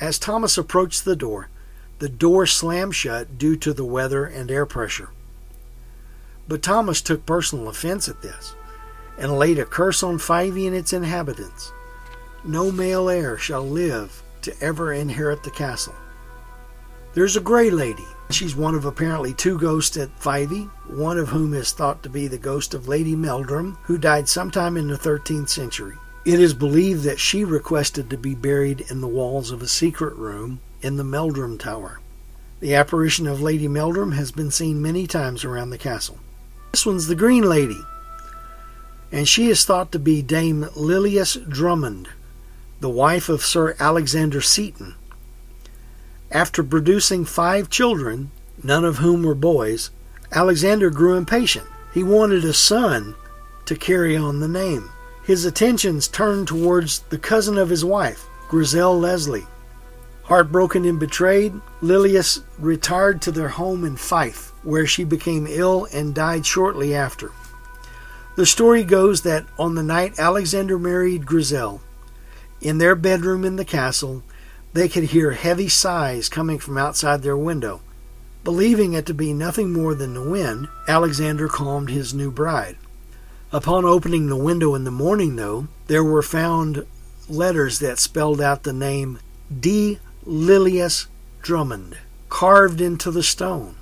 As 0.00 0.20
Thomas 0.20 0.56
approached 0.56 1.04
the 1.04 1.16
door, 1.16 1.48
the 1.98 2.08
door 2.08 2.46
slammed 2.46 2.94
shut 2.94 3.38
due 3.38 3.56
to 3.56 3.72
the 3.72 3.84
weather 3.84 4.24
and 4.24 4.50
air 4.50 4.66
pressure. 4.66 5.10
But 6.48 6.62
Thomas 6.62 7.00
took 7.00 7.26
personal 7.26 7.68
offense 7.68 8.08
at 8.08 8.22
this 8.22 8.54
and 9.18 9.38
laid 9.38 9.58
a 9.58 9.64
curse 9.64 10.02
on 10.02 10.18
Fyvie 10.18 10.66
and 10.66 10.76
its 10.76 10.92
inhabitants. 10.92 11.72
No 12.44 12.70
male 12.70 13.08
heir 13.08 13.38
shall 13.38 13.66
live 13.66 14.22
to 14.42 14.54
ever 14.60 14.92
inherit 14.92 15.42
the 15.42 15.50
castle. 15.50 15.94
There's 17.14 17.36
a 17.36 17.40
gray 17.40 17.70
lady. 17.70 18.04
She's 18.30 18.54
one 18.54 18.74
of 18.74 18.84
apparently 18.84 19.32
two 19.32 19.58
ghosts 19.58 19.96
at 19.96 20.20
Fyvie, 20.20 20.68
one 20.86 21.18
of 21.18 21.28
whom 21.28 21.54
is 21.54 21.72
thought 21.72 22.02
to 22.02 22.10
be 22.10 22.28
the 22.28 22.36
ghost 22.36 22.74
of 22.74 22.88
Lady 22.88 23.16
Meldrum, 23.16 23.78
who 23.84 23.96
died 23.96 24.28
sometime 24.28 24.76
in 24.76 24.88
the 24.88 24.98
13th 24.98 25.48
century. 25.48 25.96
It 26.26 26.40
is 26.40 26.52
believed 26.52 27.04
that 27.04 27.20
she 27.20 27.44
requested 27.44 28.10
to 28.10 28.18
be 28.18 28.34
buried 28.34 28.84
in 28.90 29.00
the 29.00 29.08
walls 29.08 29.50
of 29.50 29.62
a 29.62 29.68
secret 29.68 30.14
room 30.16 30.60
in 30.82 30.96
the 30.96 31.04
Meldrum 31.04 31.58
Tower. 31.58 32.00
The 32.60 32.74
apparition 32.74 33.26
of 33.26 33.42
Lady 33.42 33.68
Meldrum 33.68 34.12
has 34.12 34.32
been 34.32 34.50
seen 34.50 34.80
many 34.80 35.06
times 35.06 35.44
around 35.44 35.70
the 35.70 35.78
castle. 35.78 36.18
This 36.72 36.86
one's 36.86 37.06
the 37.06 37.14
Green 37.14 37.42
Lady 37.42 37.80
and 39.12 39.28
she 39.28 39.48
is 39.48 39.64
thought 39.64 39.92
to 39.92 39.98
be 39.98 40.22
Dame 40.22 40.68
Lilias 40.74 41.36
Drummond, 41.48 42.08
the 42.80 42.90
wife 42.90 43.28
of 43.28 43.44
Sir 43.44 43.76
Alexander 43.78 44.40
Seton. 44.40 44.94
After 46.30 46.62
producing 46.64 47.24
five 47.24 47.70
children, 47.70 48.30
none 48.62 48.84
of 48.84 48.98
whom 48.98 49.22
were 49.22 49.34
boys, 49.34 49.90
Alexander 50.32 50.90
grew 50.90 51.16
impatient. 51.16 51.66
He 51.94 52.02
wanted 52.02 52.44
a 52.44 52.52
son 52.52 53.14
to 53.66 53.76
carry 53.76 54.16
on 54.16 54.40
the 54.40 54.48
name. 54.48 54.90
His 55.24 55.44
attentions 55.44 56.08
turned 56.08 56.48
towards 56.48 57.00
the 57.00 57.18
cousin 57.18 57.58
of 57.58 57.70
his 57.70 57.84
wife, 57.84 58.26
Grizel 58.48 58.98
Leslie. 58.98 59.46
Heartbroken 60.26 60.84
and 60.84 60.98
betrayed, 60.98 61.60
Lilias 61.80 62.42
retired 62.58 63.22
to 63.22 63.32
their 63.32 63.48
home 63.48 63.84
in 63.84 63.96
Fife, 63.96 64.52
where 64.62 64.86
she 64.86 65.04
became 65.04 65.46
ill 65.48 65.86
and 65.92 66.14
died 66.14 66.44
shortly 66.44 66.94
after. 66.94 67.30
The 68.36 68.46
story 68.46 68.84
goes 68.84 69.22
that 69.22 69.46
on 69.58 69.76
the 69.76 69.82
night 69.82 70.18
Alexander 70.18 70.78
married 70.78 71.26
Grizel, 71.26 71.80
in 72.60 72.78
their 72.78 72.94
bedroom 72.94 73.44
in 73.44 73.56
the 73.56 73.64
castle, 73.64 74.22
they 74.72 74.88
could 74.88 75.04
hear 75.04 75.32
heavy 75.32 75.68
sighs 75.68 76.28
coming 76.28 76.58
from 76.58 76.78
outside 76.78 77.22
their 77.22 77.36
window. 77.36 77.80
Believing 78.44 78.92
it 78.92 79.06
to 79.06 79.14
be 79.14 79.32
nothing 79.32 79.72
more 79.72 79.94
than 79.94 80.14
the 80.14 80.28
wind, 80.28 80.68
Alexander 80.88 81.48
calmed 81.48 81.90
his 81.90 82.14
new 82.14 82.30
bride. 82.30 82.76
Upon 83.52 83.84
opening 83.84 84.26
the 84.26 84.36
window 84.36 84.74
in 84.74 84.84
the 84.84 84.90
morning, 84.90 85.36
though, 85.36 85.68
there 85.86 86.04
were 86.04 86.22
found 86.22 86.86
letters 87.28 87.78
that 87.80 87.98
spelled 87.98 88.40
out 88.40 88.62
the 88.62 88.72
name 88.72 89.18
D. 89.60 89.98
Lilias 90.28 91.06
Drummond, 91.40 91.96
carved 92.28 92.80
into 92.80 93.12
the 93.12 93.22
stone. 93.22 93.76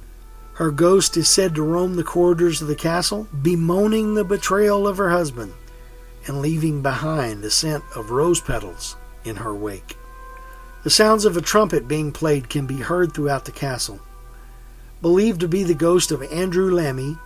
Her 0.55 0.71
ghost 0.71 1.17
is 1.17 1.27
said 1.27 1.55
to 1.55 1.63
roam 1.63 1.95
the 1.95 2.05
corridors 2.05 2.61
of 2.61 2.69
the 2.69 2.75
castle, 2.75 3.27
bemoaning 3.41 4.13
the 4.13 4.25
betrayal 4.25 4.87
of 4.87 4.99
her 4.99 5.09
husband 5.09 5.55
and 6.27 6.43
leaving 6.43 6.83
behind 6.83 7.43
a 7.43 7.51
scent 7.51 7.83
of 7.97 8.11
rose 8.11 8.43
petals 8.43 8.95
in 9.25 9.37
her 9.37 9.55
wake. 9.55 9.97
The 10.83 10.91
sounds 10.91 11.25
of 11.25 11.35
a 11.39 11.41
trumpet 11.41 11.89
being 11.89 12.13
played 12.13 12.51
can 12.51 12.67
be 12.67 12.77
heard 12.77 13.15
throughout 13.15 13.47
the 13.47 13.51
castle. 13.51 14.01
Believed 15.01 15.41
to 15.41 15.49
be 15.49 15.63
the 15.63 15.73
ghost 15.73 16.13
of 16.13 16.23
Andrew 16.25 16.71
Lammie, 16.71 17.19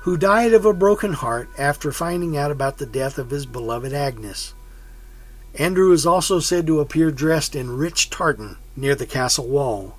who 0.00 0.16
died 0.16 0.52
of 0.52 0.64
a 0.64 0.74
broken 0.74 1.12
heart 1.12 1.48
after 1.56 1.92
finding 1.92 2.36
out 2.36 2.50
about 2.50 2.78
the 2.78 2.86
death 2.86 3.18
of 3.18 3.30
his 3.30 3.46
beloved 3.46 3.92
Agnes. 3.92 4.52
Andrew 5.54 5.92
is 5.92 6.04
also 6.04 6.40
said 6.40 6.66
to 6.66 6.80
appear 6.80 7.12
dressed 7.12 7.54
in 7.54 7.76
rich 7.76 8.10
tartan 8.10 8.56
near 8.76 8.94
the 8.94 9.06
castle 9.06 9.46
wall. 9.46 9.96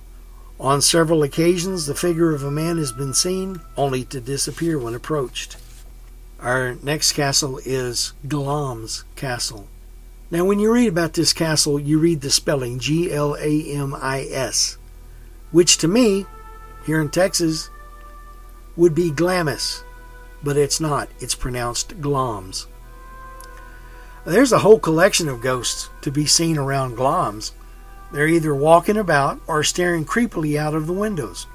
On 0.58 0.80
several 0.80 1.22
occasions, 1.22 1.86
the 1.86 1.94
figure 1.94 2.34
of 2.34 2.42
a 2.42 2.50
man 2.50 2.78
has 2.78 2.92
been 2.92 3.12
seen, 3.12 3.60
only 3.76 4.04
to 4.04 4.20
disappear 4.20 4.78
when 4.78 4.94
approached. 4.94 5.56
Our 6.40 6.76
next 6.76 7.12
castle 7.12 7.60
is 7.64 8.12
Glamis 8.26 9.04
Castle. 9.16 9.68
Now, 10.30 10.44
when 10.44 10.58
you 10.58 10.72
read 10.72 10.88
about 10.88 11.12
this 11.12 11.32
castle, 11.32 11.78
you 11.78 11.98
read 11.98 12.20
the 12.20 12.30
spelling 12.30 12.78
G 12.78 13.12
L 13.12 13.36
A 13.36 13.70
M 13.70 13.94
I 13.94 14.26
S, 14.30 14.76
which 15.52 15.78
to 15.78 15.88
me, 15.88 16.26
here 16.84 17.00
in 17.00 17.10
Texas, 17.10 17.70
would 18.76 18.94
be 18.94 19.10
Glamis, 19.10 19.84
but 20.42 20.56
it's 20.56 20.80
not. 20.80 21.08
It's 21.20 21.34
pronounced 21.34 22.00
Glams. 22.00 22.66
There's 24.24 24.52
a 24.52 24.58
whole 24.58 24.78
collection 24.78 25.28
of 25.28 25.40
ghosts 25.40 25.88
to 26.02 26.10
be 26.10 26.26
seen 26.26 26.58
around 26.58 26.96
Glamis. 26.96 27.52
They're 28.16 28.26
either 28.26 28.54
walking 28.54 28.96
about 28.96 29.42
or 29.46 29.62
staring 29.62 30.06
creepily 30.06 30.56
out 30.56 30.74
of 30.74 30.86
the 30.86 30.94
windows. 30.94 31.46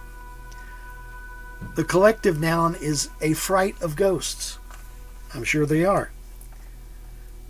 The 1.74 1.84
collective 1.84 2.40
noun 2.40 2.76
is 2.76 3.10
a 3.20 3.34
fright 3.34 3.82
of 3.82 3.96
ghosts. 3.96 4.60
I'm 5.34 5.44
sure 5.44 5.66
they 5.66 5.84
are. 5.84 6.12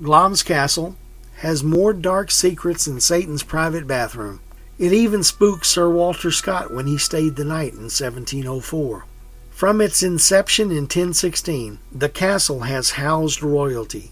Glamis 0.02 0.44
Castle 0.44 0.96
has 1.40 1.62
more 1.62 1.92
dark 1.92 2.32
secrets 2.32 2.86
than 2.86 3.02
Satan's 3.02 3.44
private 3.44 3.86
bathroom. 3.86 4.40
It 4.80 4.94
even 4.94 5.24
spooked 5.24 5.66
Sir 5.66 5.90
Walter 5.90 6.32
Scott 6.32 6.74
when 6.74 6.88
he 6.88 6.98
stayed 6.98 7.36
the 7.36 7.44
night 7.44 7.74
in 7.74 7.90
1704. 7.92 9.06
From 9.50 9.82
its 9.82 10.02
inception 10.02 10.72
in 10.72 10.84
1016, 10.84 11.80
the 11.92 12.08
castle 12.08 12.62
has 12.62 12.92
housed 12.92 13.44
royalty. 13.44 14.12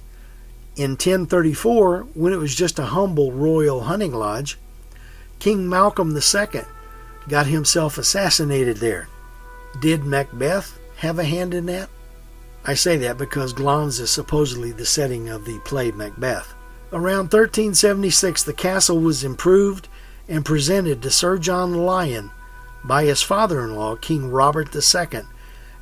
In 0.76 0.92
1034, 0.92 2.02
when 2.16 2.34
it 2.34 2.40
was 2.40 2.54
just 2.54 2.78
a 2.78 2.88
humble 2.88 3.32
royal 3.32 3.84
hunting 3.84 4.12
lodge, 4.12 4.58
King 5.40 5.70
Malcolm 5.70 6.16
II 6.16 6.62
got 7.28 7.46
himself 7.48 7.98
assassinated 7.98 8.78
there. 8.78 9.08
Did 9.80 10.04
Macbeth 10.04 10.78
have 10.98 11.18
a 11.18 11.24
hand 11.24 11.54
in 11.54 11.66
that? 11.68 11.90
I 12.66 12.74
say 12.74 12.98
that 12.98 13.18
because 13.18 13.54
Glamis 13.54 14.00
is 14.00 14.12
supposedly 14.12 14.72
the 14.72 14.86
setting 14.86 15.30
of 15.30 15.46
the 15.46 15.60
play 15.60 15.92
Macbeth. 15.92 16.54
Around 16.92 17.32
1376, 17.32 18.44
the 18.44 18.54
castle 18.54 19.00
was 19.00 19.24
improved 19.24 19.88
and 20.28 20.44
presented 20.44 21.02
to 21.02 21.10
Sir 21.10 21.38
John 21.38 21.74
Lyon 21.74 22.32
by 22.84 23.06
his 23.06 23.22
father 23.22 23.64
in 23.64 23.76
law, 23.76 23.96
King 23.96 24.30
Robert 24.32 24.76
II, 24.76 25.22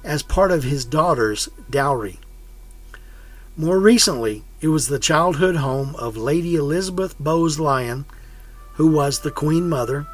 as 0.03 0.23
part 0.23 0.51
of 0.51 0.63
his 0.63 0.85
daughter's 0.85 1.49
dowry. 1.69 2.19
More 3.55 3.79
recently, 3.79 4.43
it 4.61 4.67
was 4.67 4.87
the 4.87 4.99
childhood 4.99 5.57
home 5.57 5.95
of 5.95 6.15
Lady 6.15 6.55
Elizabeth 6.55 7.15
Bowes 7.19 7.59
Lyon, 7.59 8.05
who 8.77 8.87
was 8.87 9.19
the 9.19 9.31
Queen 9.31 9.67
Mother, 9.67 10.05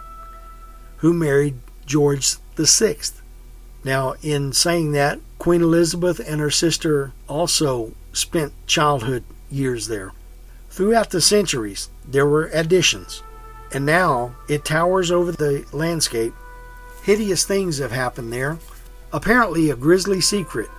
who 0.97 1.13
married 1.13 1.55
George 1.85 2.37
VI. 2.55 2.97
Now, 3.83 4.15
in 4.21 4.53
saying 4.53 4.93
that, 4.93 5.19
Queen 5.37 5.61
Elizabeth 5.61 6.21
and 6.25 6.39
her 6.39 6.49
sister 6.49 7.11
also 7.27 7.91
spent 8.13 8.53
childhood 8.65 9.25
years 9.51 9.87
there. 9.87 10.13
Throughout 10.69 11.09
the 11.09 11.19
centuries, 11.19 11.89
there 12.07 12.25
were 12.25 12.49
additions, 12.53 13.21
and 13.73 13.85
now 13.85 14.35
it 14.47 14.63
towers 14.63 15.11
over 15.11 15.33
the 15.33 15.65
landscape. 15.73 16.33
Hideous 17.03 17.43
things 17.43 17.79
have 17.79 17.91
happened 17.91 18.31
there. 18.31 18.57
Apparently, 19.11 19.69
a 19.69 19.75
grisly 19.75 20.21
secret 20.21 20.69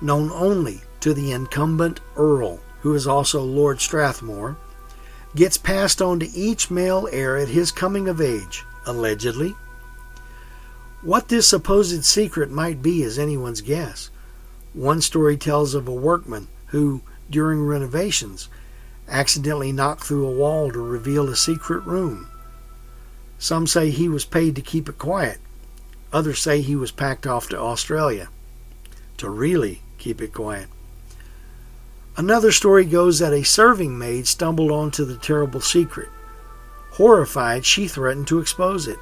known 0.00 0.30
only 0.30 0.82
to 1.00 1.12
the 1.12 1.32
incumbent 1.32 1.98
Earl, 2.16 2.60
who 2.82 2.94
is 2.94 3.08
also 3.08 3.42
Lord 3.42 3.80
Strathmore, 3.80 4.56
gets 5.34 5.56
passed 5.56 6.02
on 6.02 6.20
to 6.20 6.30
each 6.30 6.70
male 6.70 7.08
heir 7.10 7.36
at 7.36 7.48
his 7.48 7.70
coming 7.72 8.08
of 8.08 8.20
age, 8.20 8.64
allegedly. 8.86 9.54
What 11.00 11.28
this 11.28 11.48
supposed 11.48 12.04
secret 12.04 12.50
might 12.50 12.82
be 12.82 13.02
is 13.02 13.18
anyone's 13.18 13.60
guess. 13.60 14.10
One 14.74 15.00
story 15.00 15.36
tells 15.36 15.74
of 15.74 15.88
a 15.88 15.92
workman 15.92 16.48
who, 16.66 17.02
during 17.28 17.64
renovations, 17.64 18.48
accidentally 19.08 19.72
knocked 19.72 20.04
through 20.04 20.26
a 20.26 20.32
wall 20.32 20.70
to 20.70 20.78
reveal 20.78 21.28
a 21.28 21.36
secret 21.36 21.84
room. 21.84 22.28
Some 23.38 23.66
say 23.66 23.90
he 23.90 24.08
was 24.08 24.24
paid 24.24 24.54
to 24.54 24.62
keep 24.62 24.88
it 24.88 24.98
quiet. 24.98 25.38
Others 26.12 26.40
say 26.40 26.60
he 26.60 26.76
was 26.76 26.92
packed 26.92 27.26
off 27.26 27.48
to 27.48 27.58
Australia 27.58 28.28
to 29.16 29.28
really 29.28 29.82
keep 29.98 30.20
it 30.20 30.32
quiet. 30.32 30.68
Another 32.16 32.52
story 32.52 32.84
goes 32.84 33.18
that 33.18 33.32
a 33.32 33.42
serving 33.42 33.98
maid 33.98 34.26
stumbled 34.26 34.70
onto 34.70 35.04
the 35.04 35.16
terrible 35.16 35.60
secret. 35.60 36.10
Horrified, 36.92 37.64
she 37.64 37.88
threatened 37.88 38.26
to 38.28 38.38
expose 38.38 38.86
it. 38.86 38.98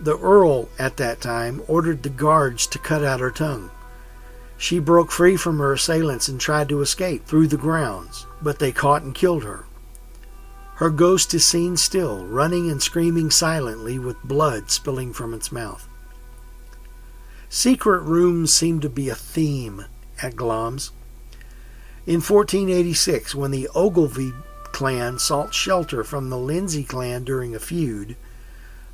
The 0.00 0.18
Earl, 0.18 0.68
at 0.78 0.96
that 0.96 1.20
time, 1.20 1.62
ordered 1.68 2.02
the 2.02 2.08
guards 2.08 2.66
to 2.68 2.78
cut 2.78 3.04
out 3.04 3.20
her 3.20 3.30
tongue. 3.30 3.70
She 4.56 4.80
broke 4.80 5.12
free 5.12 5.36
from 5.36 5.58
her 5.58 5.72
assailants 5.72 6.26
and 6.26 6.40
tried 6.40 6.68
to 6.70 6.80
escape 6.80 7.26
through 7.26 7.46
the 7.46 7.56
grounds, 7.56 8.26
but 8.42 8.58
they 8.58 8.72
caught 8.72 9.02
and 9.02 9.14
killed 9.14 9.44
her. 9.44 9.64
Her 10.74 10.90
ghost 10.90 11.32
is 11.34 11.44
seen 11.44 11.76
still, 11.76 12.24
running 12.26 12.70
and 12.70 12.82
screaming 12.82 13.30
silently 13.30 13.98
with 14.00 14.22
blood 14.24 14.70
spilling 14.70 15.12
from 15.12 15.32
its 15.32 15.52
mouth. 15.52 15.88
Secret 17.48 18.02
rooms 18.02 18.52
seem 18.52 18.80
to 18.80 18.88
be 18.88 19.08
a 19.08 19.14
theme 19.14 19.84
at 20.22 20.36
Glamis. 20.36 20.90
In 22.08 22.22
1486, 22.22 23.34
when 23.34 23.50
the 23.50 23.68
Ogilvy 23.74 24.32
clan 24.72 25.18
sought 25.18 25.52
shelter 25.52 26.02
from 26.02 26.30
the 26.30 26.38
Lindsay 26.38 26.82
clan 26.82 27.22
during 27.22 27.54
a 27.54 27.58
feud, 27.58 28.16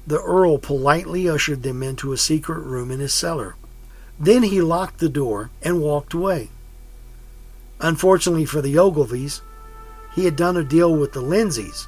the 0.05 0.21
Earl 0.21 0.59
politely 0.59 1.29
ushered 1.29 1.63
them 1.63 1.81
into 1.81 2.13
a 2.13 2.17
secret 2.17 2.59
room 2.59 2.91
in 2.91 2.99
his 2.99 3.15
cellar. 3.15 3.55
Then 4.19 4.43
he 4.43 4.61
locked 4.61 4.99
the 4.99 5.09
door 5.09 5.51
and 5.63 5.81
walked 5.81 6.13
away. 6.13 6.49
Unfortunately 7.79 8.47
for 8.47 8.61
the 8.61 8.75
Ogilvies, 8.75 9.43
he 10.17 10.25
had 10.25 10.35
done 10.35 10.57
a 10.57 10.65
deal 10.65 10.93
with 10.93 11.13
the 11.13 11.21
Lindsays. 11.21 11.87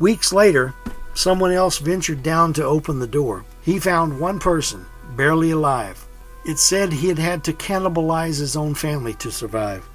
Weeks 0.00 0.32
later, 0.32 0.74
someone 1.14 1.52
else 1.52 1.78
ventured 1.78 2.24
down 2.24 2.52
to 2.54 2.64
open 2.64 2.98
the 2.98 3.06
door. 3.06 3.44
He 3.62 3.78
found 3.78 4.18
one 4.18 4.40
person, 4.40 4.86
barely 5.16 5.52
alive. 5.52 6.04
It 6.44 6.58
said 6.58 6.92
he 6.92 7.06
had 7.06 7.20
had 7.20 7.44
to 7.44 7.52
cannibalize 7.52 8.40
his 8.40 8.56
own 8.56 8.74
family 8.74 9.14
to 9.14 9.30
survive. 9.30 9.88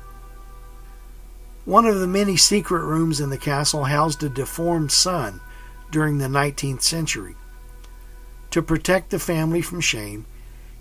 One 1.66 1.86
of 1.86 2.02
the 2.02 2.08
many 2.08 2.36
secret 2.36 2.84
rooms 2.84 3.22
in 3.22 3.30
the 3.30 3.38
castle 3.38 3.86
housed 3.86 4.22
a 4.22 4.28
deformed 4.28 4.92
son 4.92 5.40
during 5.92 6.18
the 6.18 6.28
19th 6.28 6.82
century. 6.82 7.36
To 8.52 8.62
protect 8.62 9.12
the 9.12 9.20
family 9.20 9.62
from 9.62 9.80
shame, 9.80 10.26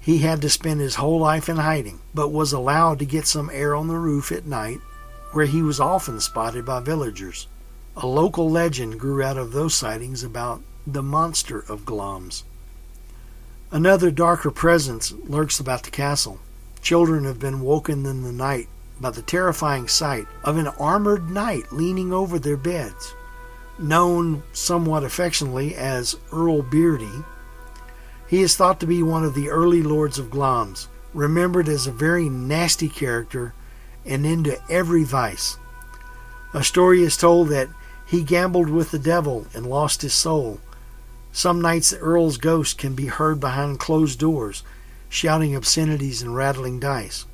he 0.01 0.19
had 0.19 0.43
to 0.43 0.51
spend 0.51 0.81
his 0.81 0.97
whole 0.97 1.21
life 1.21 1.49
in 1.49 1.59
hiding, 1.59 2.01
but 2.13 2.33
was 2.33 2.53
allowed 2.53 2.99
to 2.99 3.05
get 3.05 3.29
some 3.29 3.49
air 3.53 3.77
on 3.77 3.87
the 3.87 3.95
roof 3.95 4.33
at 4.33 4.45
night, 4.45 4.81
where 5.31 5.47
he 5.47 5.63
was 5.63 5.79
often 5.79 6.21
spotted 6.21 6.65
by 6.65 6.81
villagers. 6.81 7.47
A 7.97 8.09
local 8.09 8.51
legend 8.51 8.99
grew 8.99 9.23
out 9.23 9.39
of 9.39 9.53
those 9.53 9.77
sightings 9.77 10.25
about 10.25 10.63
the 10.85 11.03
monster 11.03 11.61
of 11.69 11.85
Glamis. 11.85 12.43
Another 13.71 14.11
darker 14.11 14.51
presence 14.51 15.13
lurks 15.13 15.61
about 15.61 15.85
the 15.85 15.91
castle. 15.91 16.41
Children 16.83 17.25
have 17.25 17.39
been 17.39 17.61
woken 17.61 18.05
in 18.05 18.23
the 18.25 18.33
night 18.33 18.69
by 19.03 19.11
the 19.11 19.21
terrifying 19.21 19.89
sight 19.89 20.27
of 20.45 20.57
an 20.57 20.69
armored 20.69 21.29
knight 21.29 21.73
leaning 21.73 22.13
over 22.13 22.39
their 22.39 22.57
beds. 22.57 23.15
Known 23.79 24.45
somewhat 24.53 25.03
affectionately 25.03 25.75
as 25.75 26.17
Earl 26.33 26.63
Beardy, 26.63 27.25
he 28.29 28.41
is 28.41 28.57
thought 28.57 28.81
to 28.81 28.87
be 28.87 29.03
one 29.03 29.25
of 29.25 29.35
the 29.35 29.51
early 29.51 29.83
lords 29.83 30.19
of 30.19 30.31
Glamis, 30.31 30.89
remembered 31.13 31.69
as 31.69 31.87
a 31.87 31.93
very 31.93 32.29
nasty 32.31 32.89
character 32.89 33.53
and 34.07 34.25
into 34.25 34.59
every 34.71 35.05
vice. 35.05 35.59
A 36.55 36.65
story 36.65 37.03
is 37.03 37.17
told 37.17 37.49
that 37.49 37.69
he 38.07 38.23
gambled 38.23 38.71
with 38.71 38.91
the 38.91 38.99
devil 38.99 39.47
and 39.53 39.67
lost 39.67 40.03
his 40.03 40.15
soul. 40.15 40.61
Some 41.33 41.61
nights 41.61 41.91
the 41.91 41.99
Earl's 41.99 42.39
ghost 42.39 42.79
can 42.79 42.95
be 42.95 43.07
heard 43.07 43.41
behind 43.41 43.81
closed 43.81 44.19
doors, 44.19 44.63
shouting 45.09 45.57
obscenities 45.57 46.23
and 46.23 46.37
rattling 46.37 46.79
dice. 46.79 47.27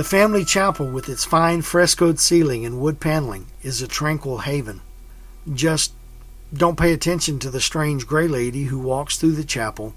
The 0.00 0.04
family 0.04 0.46
chapel, 0.46 0.86
with 0.86 1.10
its 1.10 1.26
fine 1.26 1.60
frescoed 1.60 2.18
ceiling 2.18 2.64
and 2.64 2.80
wood 2.80 3.00
paneling, 3.00 3.48
is 3.62 3.82
a 3.82 3.86
tranquil 3.86 4.38
haven. 4.38 4.80
Just 5.52 5.92
don't 6.54 6.78
pay 6.78 6.94
attention 6.94 7.38
to 7.40 7.50
the 7.50 7.60
strange 7.60 8.06
gray 8.06 8.26
lady 8.26 8.64
who 8.64 8.78
walks 8.78 9.18
through 9.18 9.32
the 9.32 9.44
chapel 9.44 9.92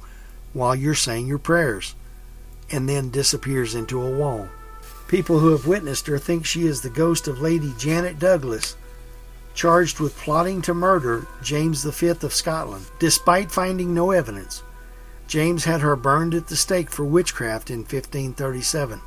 while 0.51 0.75
you're 0.75 0.93
saying 0.93 1.27
your 1.27 1.37
prayers 1.37 1.95
and 2.69 2.89
then 2.89 3.11
disappears 3.11 3.75
into 3.75 4.01
a 4.01 4.11
wall. 4.11 4.49
People 5.07 5.39
who 5.39 5.51
have 5.51 5.67
witnessed 5.67 6.07
her 6.07 6.19
think 6.19 6.45
she 6.45 6.67
is 6.67 6.81
the 6.81 6.89
ghost 6.89 7.29
of 7.29 7.39
Lady 7.39 7.73
Janet 7.77 8.19
Douglas, 8.19 8.75
charged 9.53 10.01
with 10.01 10.17
plotting 10.17 10.61
to 10.63 10.73
murder 10.73 11.27
James 11.41 11.85
V 11.85 12.09
of 12.09 12.33
Scotland. 12.33 12.87
Despite 12.99 13.53
finding 13.53 13.93
no 13.93 14.11
evidence, 14.11 14.63
James 15.29 15.63
had 15.63 15.79
her 15.79 15.95
burned 15.95 16.33
at 16.33 16.47
the 16.49 16.57
stake 16.57 16.89
for 16.89 17.05
witchcraft 17.05 17.69
in 17.69 17.83
1537. 17.83 18.99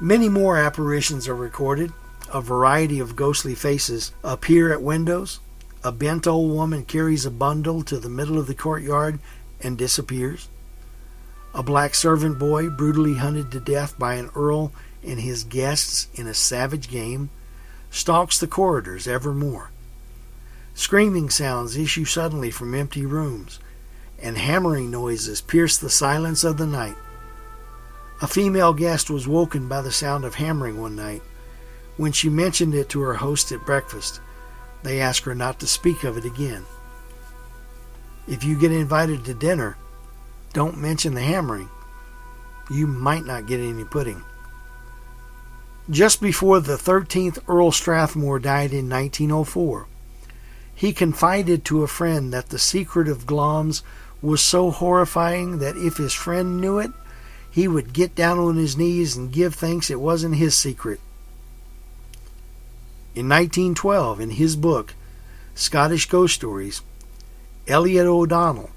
Many 0.00 0.28
more 0.28 0.56
apparitions 0.56 1.26
are 1.26 1.34
recorded. 1.34 1.92
A 2.32 2.40
variety 2.40 3.00
of 3.00 3.16
ghostly 3.16 3.56
faces 3.56 4.12
appear 4.22 4.72
at 4.72 4.80
windows. 4.80 5.40
A 5.82 5.90
bent 5.90 6.26
old 6.26 6.52
woman 6.52 6.84
carries 6.84 7.26
a 7.26 7.30
bundle 7.32 7.82
to 7.82 7.98
the 7.98 8.08
middle 8.08 8.38
of 8.38 8.46
the 8.46 8.54
courtyard 8.54 9.18
and 9.60 9.76
disappears. 9.76 10.48
A 11.52 11.64
black 11.64 11.96
servant 11.96 12.38
boy, 12.38 12.70
brutally 12.70 13.14
hunted 13.14 13.50
to 13.50 13.60
death 13.60 13.98
by 13.98 14.14
an 14.14 14.30
earl 14.36 14.72
and 15.02 15.18
his 15.18 15.42
guests 15.42 16.06
in 16.14 16.28
a 16.28 16.34
savage 16.34 16.88
game, 16.88 17.30
stalks 17.90 18.38
the 18.38 18.46
corridors 18.46 19.08
evermore. 19.08 19.70
Screaming 20.74 21.28
sounds 21.28 21.76
issue 21.76 22.04
suddenly 22.04 22.52
from 22.52 22.74
empty 22.74 23.04
rooms, 23.04 23.58
and 24.20 24.38
hammering 24.38 24.92
noises 24.92 25.40
pierce 25.40 25.76
the 25.76 25.90
silence 25.90 26.44
of 26.44 26.56
the 26.56 26.66
night. 26.66 26.96
A 28.20 28.26
female 28.26 28.72
guest 28.72 29.10
was 29.10 29.28
woken 29.28 29.68
by 29.68 29.80
the 29.80 29.92
sound 29.92 30.24
of 30.24 30.34
hammering 30.34 30.80
one 30.80 30.96
night. 30.96 31.22
When 31.96 32.12
she 32.12 32.28
mentioned 32.28 32.74
it 32.74 32.88
to 32.90 33.00
her 33.00 33.14
host 33.14 33.52
at 33.52 33.64
breakfast, 33.64 34.20
they 34.82 35.00
asked 35.00 35.24
her 35.24 35.34
not 35.34 35.60
to 35.60 35.66
speak 35.66 36.04
of 36.04 36.16
it 36.16 36.24
again. 36.24 36.64
If 38.26 38.44
you 38.44 38.58
get 38.58 38.72
invited 38.72 39.24
to 39.24 39.34
dinner, 39.34 39.76
don't 40.52 40.78
mention 40.78 41.14
the 41.14 41.20
hammering. 41.20 41.68
You 42.70 42.86
might 42.86 43.24
not 43.24 43.46
get 43.46 43.60
any 43.60 43.84
pudding. 43.84 44.22
Just 45.88 46.20
before 46.20 46.60
the 46.60 46.76
13th 46.76 47.38
Earl 47.48 47.72
Strathmore 47.72 48.38
died 48.38 48.72
in 48.72 48.90
1904, 48.90 49.86
he 50.74 50.92
confided 50.92 51.64
to 51.64 51.82
a 51.82 51.88
friend 51.88 52.32
that 52.32 52.50
the 52.50 52.58
secret 52.58 53.08
of 53.08 53.26
Glamis 53.26 53.82
was 54.20 54.42
so 54.42 54.70
horrifying 54.70 55.58
that 55.58 55.76
if 55.76 55.96
his 55.96 56.12
friend 56.12 56.60
knew 56.60 56.78
it, 56.78 56.90
he 57.50 57.66
would 57.66 57.92
get 57.92 58.14
down 58.14 58.38
on 58.38 58.56
his 58.56 58.76
knees 58.76 59.16
and 59.16 59.32
give 59.32 59.54
thanks 59.54 59.90
it 59.90 60.00
wasn't 60.00 60.36
his 60.36 60.56
secret. 60.56 61.00
In 63.14 63.28
1912, 63.28 64.20
in 64.20 64.30
his 64.30 64.54
book, 64.54 64.94
Scottish 65.54 66.06
Ghost 66.06 66.34
Stories, 66.34 66.82
Elliott 67.66 68.06
O'Donnell 68.06 68.70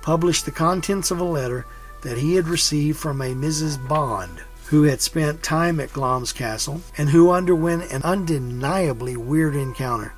published 0.00 0.44
the 0.44 0.50
contents 0.50 1.10
of 1.10 1.20
a 1.20 1.24
letter 1.24 1.66
that 2.02 2.18
he 2.18 2.34
had 2.34 2.48
received 2.48 2.98
from 2.98 3.20
a 3.20 3.34
Mrs. 3.34 3.86
Bond, 3.86 4.42
who 4.66 4.84
had 4.84 5.00
spent 5.00 5.42
time 5.42 5.78
at 5.78 5.92
Glamis 5.92 6.32
Castle 6.32 6.80
and 6.96 7.10
who 7.10 7.30
underwent 7.30 7.92
an 7.92 8.02
undeniably 8.02 9.16
weird 9.16 9.54
encounter. 9.54 10.14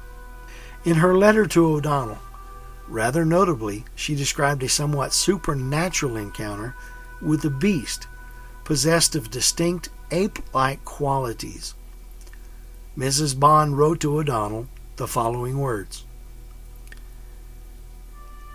In 0.84 0.96
her 0.96 1.16
letter 1.16 1.46
to 1.46 1.66
O'Donnell, 1.66 2.18
rather 2.88 3.24
notably, 3.24 3.84
she 3.94 4.14
described 4.14 4.62
a 4.62 4.68
somewhat 4.68 5.12
supernatural 5.12 6.16
encounter 6.16 6.74
with 7.24 7.44
a 7.44 7.50
beast 7.50 8.06
possessed 8.64 9.14
of 9.14 9.30
distinct 9.30 9.88
ape 10.10 10.38
like 10.54 10.84
qualities. 10.84 11.74
Mrs. 12.96 13.38
Bond 13.38 13.76
wrote 13.76 14.00
to 14.00 14.18
O'Donnell 14.18 14.68
the 14.96 15.08
following 15.08 15.58
words 15.58 16.04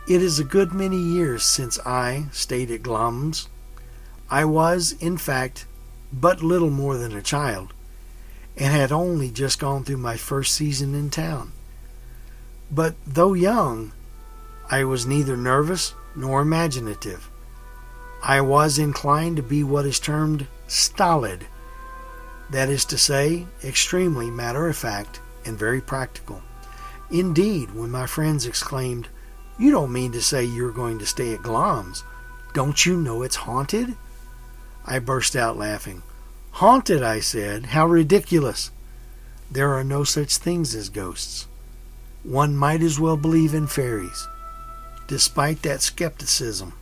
It 0.07 0.21
is 0.21 0.39
a 0.39 0.43
good 0.43 0.73
many 0.73 0.97
years 0.97 1.43
since 1.43 1.79
I 1.79 2.25
stayed 2.31 2.71
at 2.71 2.83
Glamis. 2.83 3.47
I 4.29 4.45
was, 4.45 4.93
in 4.99 5.17
fact, 5.17 5.65
but 6.13 6.41
little 6.41 6.69
more 6.69 6.97
than 6.97 7.15
a 7.15 7.21
child, 7.21 7.73
and 8.55 8.73
had 8.73 8.91
only 8.91 9.31
just 9.31 9.59
gone 9.59 9.83
through 9.83 9.97
my 9.97 10.17
first 10.17 10.53
season 10.55 10.95
in 10.95 11.09
town. 11.09 11.51
But 12.71 12.95
though 13.05 13.33
young, 13.33 13.91
I 14.69 14.83
was 14.83 15.05
neither 15.05 15.35
nervous 15.35 15.95
nor 16.15 16.41
imaginative. 16.41 17.28
I 18.23 18.41
was 18.41 18.77
inclined 18.77 19.37
to 19.37 19.43
be 19.43 19.63
what 19.63 19.85
is 19.85 19.99
termed 19.99 20.47
stolid 20.67 21.45
that 22.49 22.69
is 22.69 22.85
to 22.85 22.97
say, 22.97 23.45
extremely 23.63 24.31
matter 24.31 24.67
of 24.67 24.75
fact 24.75 25.21
and 25.45 25.57
very 25.57 25.81
practical. 25.81 26.41
Indeed, 27.11 27.73
when 27.73 27.91
my 27.91 28.07
friends 28.07 28.45
exclaimed, 28.45 29.07
You 29.57 29.71
don't 29.71 29.93
mean 29.93 30.11
to 30.13 30.21
say 30.21 30.43
you're 30.43 30.71
going 30.71 30.99
to 30.99 31.05
stay 31.05 31.33
at 31.33 31.43
Glamis? 31.43 32.03
Don't 32.53 32.85
you 32.85 32.97
know 32.97 33.21
it's 33.21 33.35
haunted? 33.35 33.95
I 34.85 34.99
burst 34.99 35.35
out 35.35 35.57
laughing. 35.57 36.01
Haunted, 36.53 37.03
I 37.03 37.19
said. 37.19 37.67
How 37.67 37.85
ridiculous. 37.85 38.71
There 39.51 39.73
are 39.73 39.83
no 39.83 40.03
such 40.03 40.37
things 40.37 40.73
as 40.73 40.89
ghosts. 40.89 41.47
One 42.23 42.55
might 42.55 42.81
as 42.81 42.99
well 42.99 43.17
believe 43.17 43.53
in 43.53 43.67
fairies. 43.67 44.27
Despite 45.07 45.61
that 45.63 45.81
skepticism, 45.81 46.73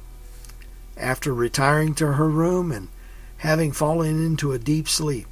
after 0.97 1.33
retiring 1.33 1.93
to 1.95 2.13
her 2.13 2.29
room 2.29 2.71
and 2.71 2.89
having 3.37 3.71
fallen 3.71 4.25
into 4.25 4.51
a 4.51 4.59
deep 4.59 4.87
sleep, 4.87 5.27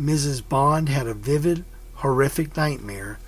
Mrs. 0.00 0.46
Bond 0.46 0.88
had 0.88 1.06
a 1.06 1.14
vivid, 1.14 1.64
horrific 1.94 2.56
nightmare 2.56 3.18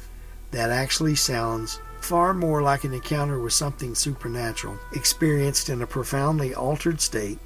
that 0.51 0.71
actually 0.71 1.15
sounds 1.15 1.79
far 2.01 2.35
more 2.35 2.63
like 2.63 2.85
an 2.85 2.93
encounter 2.93 3.39
with 3.41 3.53
something 3.53 3.95
supernatural, 3.95 4.79
experienced 4.93 5.69
in 5.69 5.83
a 5.83 5.87
profoundly 5.87 6.55
altered 6.55 7.01
state, 7.01 7.39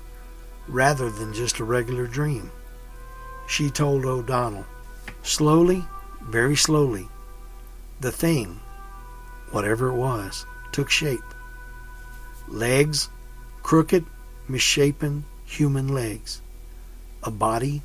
rather 0.67 1.11
than 1.11 1.33
just 1.33 1.59
a 1.59 1.65
regular 1.65 2.07
dream. 2.07 2.51
She 3.47 3.71
told 3.71 4.05
O'Donnell, 4.05 4.67
slowly, 5.23 5.85
very 6.23 6.57
slowly, 6.57 7.09
the 8.01 8.13
thing, 8.13 8.61
whatever 9.51 9.89
it 9.89 9.97
was, 9.97 10.45
took 10.73 10.91
shape. 10.91 11.21
Legs, 12.49 13.09
crooked, 13.69 14.03
misshapen 14.49 15.27
human 15.45 15.89
legs. 15.89 16.41
A 17.23 17.31
body 17.31 17.83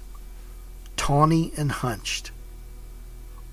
tawny 0.95 1.51
and 1.57 1.73
hunched. 1.73 2.31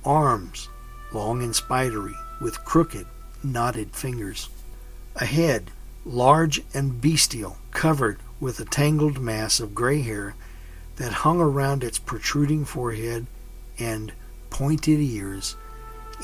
Arms, 0.04 0.68
long 1.12 1.42
and 1.42 1.56
spidery, 1.56 2.14
with 2.40 2.64
crooked, 2.64 3.04
knotted 3.42 3.96
fingers. 3.96 4.48
A 5.16 5.24
head, 5.24 5.72
large 6.04 6.62
and 6.72 7.00
bestial, 7.00 7.56
covered 7.72 8.20
with 8.38 8.60
a 8.60 8.64
tangled 8.64 9.18
mass 9.18 9.58
of 9.58 9.74
gray 9.74 10.00
hair 10.00 10.36
that 10.98 11.24
hung 11.24 11.40
around 11.40 11.82
its 11.82 11.98
protruding 11.98 12.64
forehead 12.64 13.26
and 13.76 14.12
pointed 14.50 15.00
ears 15.00 15.56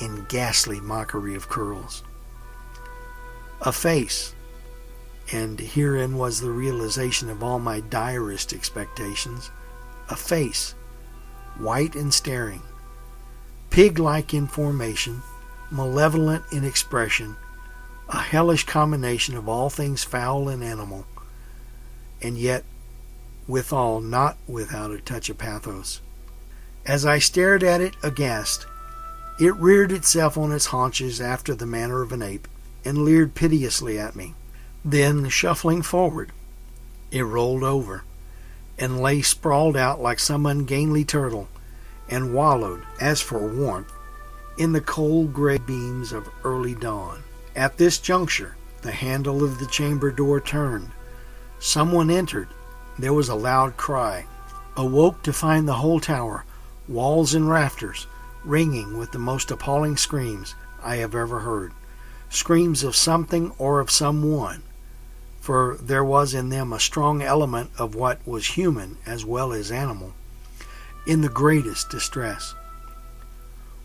in 0.01 0.25
ghastly 0.29 0.79
mockery 0.79 1.35
of 1.35 1.49
curls. 1.49 2.05
A 3.63 3.73
face, 3.73 4.36
and 5.33 5.59
herein 5.59 6.17
was 6.17 6.41
the 6.41 6.51
realization 6.51 7.29
of 7.29 7.43
all 7.43 7.59
my 7.59 7.81
direst 7.81 8.53
expectations, 8.53 9.51
a 10.09 10.17
face 10.17 10.75
white 11.59 11.95
and 11.95 12.13
staring, 12.13 12.63
pig 13.71 13.99
like 13.99 14.35
in 14.35 14.47
formation, 14.47 15.23
malevolent 15.71 16.45
in 16.53 16.65
expression, 16.65 17.37
a 18.09 18.19
hellish 18.19 18.65
combination 18.65 19.37
of 19.37 19.49
all 19.49 19.71
things 19.71 20.05
foul 20.05 20.49
and 20.49 20.63
animal, 20.63 21.07
and 22.23 22.37
yet 22.37 22.65
withal 23.49 24.01
not 24.01 24.37
without 24.47 24.91
a 24.91 25.01
touch 25.01 25.31
of 25.31 25.39
pathos. 25.39 26.01
As 26.85 27.05
I 27.05 27.19
stared 27.19 27.63
at 27.63 27.81
it 27.81 27.97
aghast, 28.03 28.67
it 29.41 29.55
reared 29.57 29.93
itself 29.93 30.39
on 30.39 30.53
its 30.53 30.67
haunches 30.67 31.21
after 31.21 31.55
the 31.55 31.67
manner 31.67 32.03
of 32.03 32.13
an 32.13 32.23
ape, 32.23 32.49
and 32.85 32.99
leered 32.99 33.35
piteously 33.35 33.99
at 33.99 34.15
me. 34.15 34.35
Then, 34.89 35.29
shuffling 35.31 35.83
forward, 35.83 36.31
it 37.11 37.25
rolled 37.25 37.65
over 37.65 38.05
and 38.79 39.01
lay 39.01 39.21
sprawled 39.21 39.77
out 39.77 40.01
like 40.01 40.21
some 40.21 40.47
ungainly 40.47 41.05
turtle, 41.05 41.49
and 42.09 42.33
wallowed, 42.33 42.85
as 43.01 43.21
for 43.21 43.49
warmth, 43.49 43.93
in 44.59 44.73
the 44.73 44.81
cold 44.81 45.35
gray 45.35 45.59
beams 45.59 46.13
of 46.13 46.31
early 46.45 46.77
dawn. 46.77 47.25
At 47.57 47.79
this 47.79 47.99
juncture, 47.99 48.55
the 48.83 48.93
handle 48.93 49.43
of 49.43 49.59
the 49.59 49.67
chamber 49.67 50.13
door 50.13 50.41
turned. 50.41 50.93
Someone 51.59 52.09
entered. 52.09 52.49
There 52.97 53.13
was 53.13 53.29
a 53.29 53.35
loud 53.35 53.77
cry. 53.77 54.27
Awoke 54.77 55.21
to 55.25 55.33
find 55.33 55.67
the 55.67 55.75
whole 55.75 55.99
tower, 55.99 56.45
walls 56.87 57.35
and 57.35 57.51
rafters, 57.51 58.07
ringing 58.45 58.99
with 58.99 59.11
the 59.11 59.19
most 59.19 59.51
appalling 59.51 59.97
screams 59.97 60.55
I 60.81 60.97
have 60.97 61.17
ever 61.17 61.41
heard. 61.41 61.73
Screams 62.29 62.85
of 62.85 62.95
something 62.95 63.51
or 63.59 63.81
of 63.81 63.91
someone 63.91 64.63
for 65.47 65.77
there 65.81 66.05
was 66.05 66.35
in 66.35 66.49
them 66.49 66.73
a 66.73 66.81
strong 66.81 67.23
element 67.23 67.71
of 67.79 67.95
what 67.95 68.19
was 68.27 68.57
human 68.57 68.99
as 69.07 69.25
well 69.25 69.53
as 69.53 69.71
animal, 69.71 70.13
in 71.07 71.21
the 71.21 71.29
greatest 71.29 71.89
distress. 71.89 72.53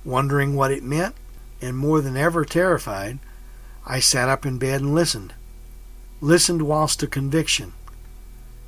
Wondering 0.04 0.56
what 0.56 0.71
it 0.71 0.82
meant, 0.82 1.13
and 1.62 1.78
more 1.78 2.02
than 2.02 2.17
ever 2.17 2.45
terrified, 2.45 3.19
I 3.86 4.00
sat 4.00 4.28
up 4.28 4.43
in 4.43 4.58
bed 4.58 4.82
and 4.82 4.95
listened. 4.95 5.36
Listened 6.19 6.63
whilst 6.63 7.04
a 7.04 7.08
conviction, 7.08 7.74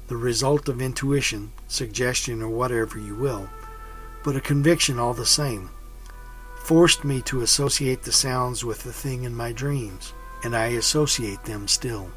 the 0.07 0.15
result 0.15 0.69
of 0.69 0.79
intuition, 0.79 1.51
suggestion, 1.67 2.43
or 2.43 2.49
whatever 2.49 2.99
you 2.99 3.15
will, 3.15 3.49
but 4.23 4.35
a 4.35 4.39
conviction 4.39 4.99
all 4.99 5.15
the 5.15 5.25
same, 5.25 5.71
forced 6.63 7.03
me 7.03 7.23
to 7.23 7.41
associate 7.41 8.03
the 8.03 8.11
sounds 8.11 8.63
with 8.63 8.83
the 8.83 8.93
thing 8.93 9.23
in 9.23 9.35
my 9.35 9.51
dreams, 9.51 10.13
and 10.43 10.55
I 10.55 10.67
associate 10.67 11.45
them 11.45 11.67
still. 11.67 12.11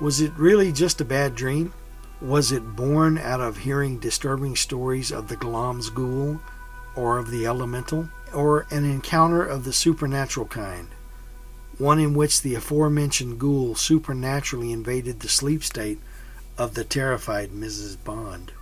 Was 0.00 0.20
it 0.20 0.32
really 0.36 0.70
just 0.70 1.00
a 1.00 1.04
bad 1.04 1.34
dream? 1.34 1.72
Was 2.20 2.52
it 2.52 2.76
born 2.76 3.18
out 3.18 3.40
of 3.40 3.58
hearing 3.58 3.98
disturbing 3.98 4.54
stories 4.54 5.10
of 5.10 5.28
the 5.28 5.36
Glamis 5.36 5.90
ghoul 5.90 6.40
or 6.94 7.18
of 7.18 7.30
the 7.30 7.46
elemental, 7.46 8.08
or 8.34 8.66
an 8.70 8.84
encounter 8.84 9.44
of 9.44 9.64
the 9.64 9.72
supernatural 9.72 10.46
kind, 10.46 10.88
one 11.78 11.98
in 11.98 12.14
which 12.14 12.42
the 12.42 12.56
aforementioned 12.56 13.38
ghoul 13.38 13.74
supernaturally 13.74 14.72
invaded 14.72 15.20
the 15.20 15.28
sleep 15.28 15.62
state 15.62 16.00
of 16.56 16.74
the 16.74 16.84
terrified 16.84 17.50
Mrs. 17.50 17.96
Bond? 18.02 18.52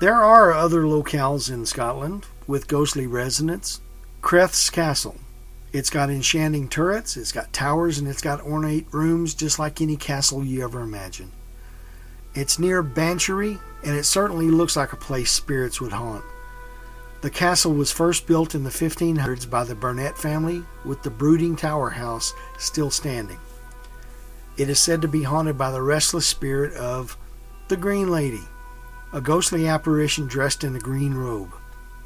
There 0.00 0.14
are 0.14 0.52
other 0.52 0.82
locales 0.82 1.50
in 1.50 1.66
Scotland 1.66 2.26
with 2.46 2.68
ghostly 2.68 3.06
resonance. 3.06 3.80
Crathes 4.22 4.70
Castle 4.70 5.16
it's 5.72 5.90
got 5.90 6.10
enchanting 6.10 6.68
turrets, 6.68 7.16
it's 7.16 7.32
got 7.32 7.52
towers, 7.52 7.98
and 7.98 8.08
it's 8.08 8.22
got 8.22 8.40
ornate 8.40 8.86
rooms 8.92 9.34
just 9.34 9.58
like 9.58 9.80
any 9.80 9.96
castle 9.96 10.44
you 10.44 10.64
ever 10.64 10.80
imagine. 10.80 11.32
It's 12.34 12.58
near 12.58 12.82
Banchory, 12.82 13.58
and 13.82 13.96
it 13.96 14.04
certainly 14.04 14.46
looks 14.50 14.76
like 14.76 14.92
a 14.92 14.96
place 14.96 15.30
spirits 15.30 15.80
would 15.80 15.92
haunt. 15.92 16.24
The 17.22 17.30
castle 17.30 17.72
was 17.72 17.90
first 17.90 18.26
built 18.26 18.54
in 18.54 18.62
the 18.62 18.70
1500s 18.70 19.48
by 19.48 19.64
the 19.64 19.74
Burnett 19.74 20.16
family, 20.18 20.62
with 20.84 21.02
the 21.02 21.10
brooding 21.10 21.56
tower 21.56 21.90
house 21.90 22.32
still 22.58 22.90
standing. 22.90 23.38
It 24.56 24.68
is 24.68 24.78
said 24.78 25.02
to 25.02 25.08
be 25.08 25.22
haunted 25.22 25.58
by 25.58 25.70
the 25.70 25.82
restless 25.82 26.26
spirit 26.26 26.74
of 26.74 27.16
the 27.68 27.76
Green 27.76 28.10
Lady, 28.10 28.42
a 29.12 29.20
ghostly 29.20 29.66
apparition 29.66 30.26
dressed 30.26 30.62
in 30.62 30.76
a 30.76 30.80
green 30.80 31.14
robe. 31.14 31.52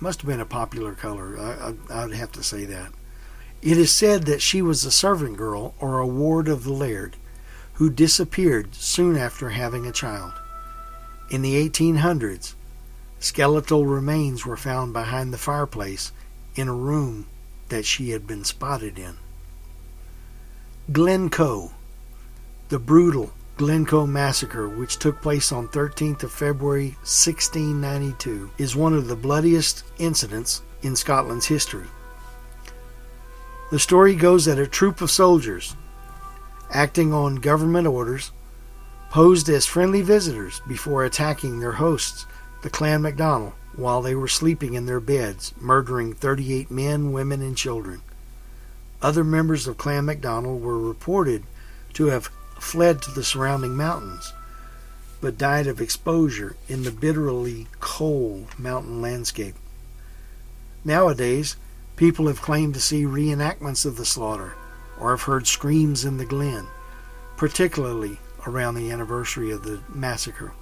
Must 0.00 0.20
have 0.22 0.28
been 0.28 0.40
a 0.40 0.46
popular 0.46 0.94
color, 0.94 1.38
I, 1.38 1.72
I, 1.92 2.04
I'd 2.04 2.12
have 2.12 2.32
to 2.32 2.42
say 2.42 2.64
that. 2.66 2.92
It 3.62 3.76
is 3.76 3.92
said 3.92 4.24
that 4.24 4.40
she 4.40 4.62
was 4.62 4.84
a 4.84 4.90
servant 4.90 5.36
girl 5.36 5.74
or 5.78 5.98
a 5.98 6.06
ward 6.06 6.48
of 6.48 6.64
the 6.64 6.72
laird 6.72 7.16
who 7.74 7.90
disappeared 7.90 8.74
soon 8.74 9.16
after 9.16 9.50
having 9.50 9.86
a 9.86 9.92
child. 9.92 10.32
In 11.30 11.42
the 11.42 11.68
1800s, 11.68 12.54
skeletal 13.18 13.86
remains 13.86 14.46
were 14.46 14.56
found 14.56 14.92
behind 14.92 15.32
the 15.32 15.38
fireplace 15.38 16.12
in 16.54 16.68
a 16.68 16.74
room 16.74 17.26
that 17.68 17.84
she 17.84 18.10
had 18.10 18.26
been 18.26 18.44
spotted 18.44 18.98
in. 18.98 19.16
Glencoe, 20.90 21.72
the 22.70 22.78
brutal 22.78 23.32
Glencoe 23.56 24.06
massacre, 24.06 24.68
which 24.68 24.98
took 24.98 25.20
place 25.20 25.52
on 25.52 25.68
13th 25.68 26.22
of 26.22 26.32
February 26.32 26.96
1692, 27.02 28.50
is 28.56 28.74
one 28.74 28.94
of 28.94 29.06
the 29.06 29.16
bloodiest 29.16 29.84
incidents 29.98 30.62
in 30.82 30.96
Scotland's 30.96 31.46
history. 31.46 31.86
The 33.70 33.78
story 33.78 34.16
goes 34.16 34.46
that 34.46 34.58
a 34.58 34.66
troop 34.66 35.00
of 35.00 35.12
soldiers, 35.12 35.76
acting 36.72 37.12
on 37.12 37.36
government 37.36 37.86
orders, 37.86 38.32
posed 39.10 39.48
as 39.48 39.64
friendly 39.64 40.02
visitors 40.02 40.60
before 40.66 41.04
attacking 41.04 41.60
their 41.60 41.72
hosts, 41.72 42.26
the 42.62 42.70
Clan 42.70 43.02
MacDonald, 43.02 43.52
while 43.76 44.02
they 44.02 44.16
were 44.16 44.26
sleeping 44.26 44.74
in 44.74 44.86
their 44.86 44.98
beds, 44.98 45.54
murdering 45.60 46.14
38 46.14 46.68
men, 46.68 47.12
women, 47.12 47.42
and 47.42 47.56
children. 47.56 48.02
Other 49.00 49.22
members 49.22 49.68
of 49.68 49.78
Clan 49.78 50.04
MacDonald 50.04 50.60
were 50.62 50.78
reported 50.78 51.44
to 51.94 52.06
have 52.06 52.28
fled 52.58 53.00
to 53.02 53.12
the 53.12 53.24
surrounding 53.24 53.76
mountains, 53.76 54.32
but 55.20 55.38
died 55.38 55.68
of 55.68 55.80
exposure 55.80 56.56
in 56.68 56.82
the 56.82 56.90
bitterly 56.90 57.68
cold 57.78 58.58
mountain 58.58 59.00
landscape. 59.00 59.54
Nowadays, 60.84 61.56
People 62.00 62.28
have 62.28 62.40
claimed 62.40 62.72
to 62.72 62.80
see 62.80 63.02
reenactments 63.02 63.84
of 63.84 63.96
the 63.96 64.06
slaughter 64.06 64.54
or 64.98 65.10
have 65.10 65.24
heard 65.24 65.46
screams 65.46 66.02
in 66.02 66.16
the 66.16 66.24
glen, 66.24 66.66
particularly 67.36 68.18
around 68.46 68.74
the 68.74 68.90
anniversary 68.90 69.50
of 69.50 69.64
the 69.64 69.82
massacre. 69.86 70.54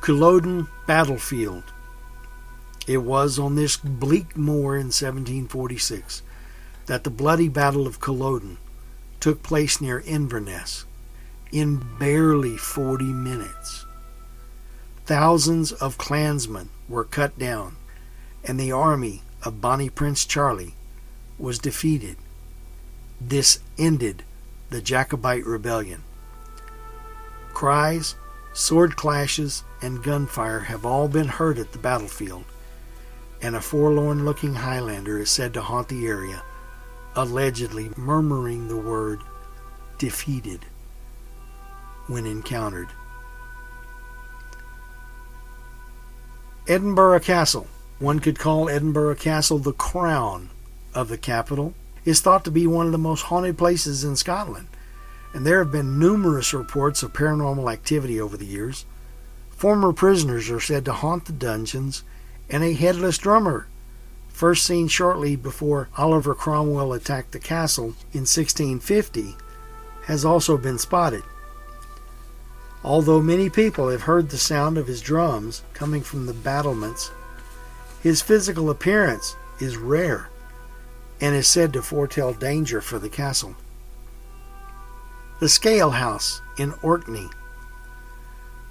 Culloden 0.00 0.66
Battlefield. 0.88 1.62
It 2.88 3.04
was 3.04 3.38
on 3.38 3.54
this 3.54 3.76
bleak 3.76 4.36
moor 4.36 4.74
in 4.74 4.86
1746 4.86 6.22
that 6.86 7.04
the 7.04 7.10
bloody 7.10 7.48
Battle 7.48 7.86
of 7.86 8.00
Culloden 8.00 8.58
took 9.20 9.44
place 9.44 9.80
near 9.80 10.00
Inverness 10.00 10.84
in 11.52 11.80
barely 12.00 12.56
40 12.56 13.04
minutes. 13.04 13.86
Thousands 15.06 15.70
of 15.70 15.96
clansmen 15.96 16.70
were 16.88 17.04
cut 17.04 17.38
down 17.38 17.76
and 18.44 18.58
the 18.58 18.72
army 18.72 19.22
of 19.44 19.60
Bonnie 19.60 19.90
Prince 19.90 20.24
Charlie 20.24 20.74
was 21.38 21.58
defeated. 21.58 22.16
This 23.20 23.60
ended 23.78 24.22
the 24.70 24.80
Jacobite 24.80 25.46
rebellion. 25.46 26.02
Cries, 27.52 28.14
sword 28.52 28.96
clashes, 28.96 29.64
and 29.80 30.02
gunfire 30.02 30.60
have 30.60 30.86
all 30.86 31.08
been 31.08 31.28
heard 31.28 31.58
at 31.58 31.72
the 31.72 31.78
battlefield, 31.78 32.44
and 33.40 33.54
a 33.54 33.60
forlorn 33.60 34.24
looking 34.24 34.54
Highlander 34.54 35.18
is 35.18 35.30
said 35.30 35.52
to 35.54 35.62
haunt 35.62 35.88
the 35.88 36.06
area, 36.06 36.42
allegedly 37.14 37.90
murmuring 37.96 38.68
the 38.68 38.76
word 38.76 39.20
defeated 39.98 40.64
when 42.06 42.26
encountered. 42.26 42.88
Edinburgh 46.68 47.20
Castle 47.20 47.66
one 48.02 48.18
could 48.18 48.36
call 48.36 48.68
Edinburgh 48.68 49.14
Castle 49.14 49.58
the 49.58 49.72
crown 49.72 50.50
of 50.92 51.08
the 51.08 51.16
capital, 51.16 51.72
It's 52.04 52.20
thought 52.20 52.44
to 52.46 52.50
be 52.50 52.66
one 52.66 52.86
of 52.86 52.90
the 52.90 52.98
most 52.98 53.22
haunted 53.22 53.56
places 53.56 54.02
in 54.02 54.16
Scotland, 54.16 54.66
and 55.32 55.46
there 55.46 55.60
have 55.60 55.70
been 55.70 56.00
numerous 56.00 56.52
reports 56.52 57.04
of 57.04 57.12
paranormal 57.12 57.72
activity 57.72 58.20
over 58.20 58.36
the 58.36 58.44
years. 58.44 58.86
Former 59.50 59.92
prisoners 59.92 60.50
are 60.50 60.58
said 60.58 60.84
to 60.86 60.92
haunt 60.92 61.26
the 61.26 61.32
dungeons, 61.32 62.02
and 62.50 62.64
a 62.64 62.72
headless 62.72 63.18
drummer, 63.18 63.68
first 64.30 64.66
seen 64.66 64.88
shortly 64.88 65.36
before 65.36 65.88
Oliver 65.96 66.34
Cromwell 66.34 66.92
attacked 66.92 67.30
the 67.30 67.38
castle 67.38 67.94
in 68.12 68.26
1650, 68.26 69.36
has 70.06 70.24
also 70.24 70.56
been 70.56 70.78
spotted. 70.78 71.22
Although 72.82 73.22
many 73.22 73.48
people 73.48 73.90
have 73.90 74.02
heard 74.02 74.30
the 74.30 74.38
sound 74.38 74.76
of 74.76 74.88
his 74.88 75.00
drums 75.00 75.62
coming 75.72 76.02
from 76.02 76.26
the 76.26 76.34
battlements 76.34 77.12
his 78.02 78.20
physical 78.20 78.68
appearance 78.68 79.36
is 79.60 79.76
rare 79.76 80.28
and 81.20 81.36
is 81.36 81.46
said 81.46 81.72
to 81.72 81.82
foretell 81.82 82.32
danger 82.32 82.80
for 82.80 82.98
the 82.98 83.08
castle. 83.08 83.54
The 85.38 85.46
Skaill 85.46 85.92
House 85.92 86.42
in 86.58 86.74
Orkney, 86.82 87.28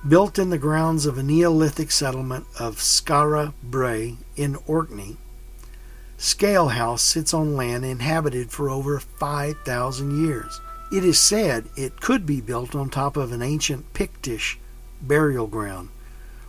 built 0.07 0.37
in 0.37 0.49
the 0.49 0.57
grounds 0.57 1.05
of 1.05 1.17
a 1.17 1.23
Neolithic 1.23 1.91
settlement 1.91 2.45
of 2.59 2.77
Skara 2.77 3.53
Brae 3.63 4.17
in 4.35 4.57
Orkney, 4.67 5.17
Skaill 6.17 6.71
House 6.71 7.01
sits 7.01 7.33
on 7.33 7.55
land 7.55 7.85
inhabited 7.85 8.51
for 8.51 8.69
over 8.69 8.99
5,000 8.99 10.23
years. 10.25 10.59
It 10.91 11.05
is 11.05 11.19
said 11.19 11.65
it 11.77 12.01
could 12.01 12.25
be 12.25 12.41
built 12.41 12.75
on 12.75 12.89
top 12.89 13.15
of 13.15 13.31
an 13.31 13.41
ancient 13.41 13.93
Pictish 13.93 14.57
burial 15.01 15.47
ground, 15.47 15.89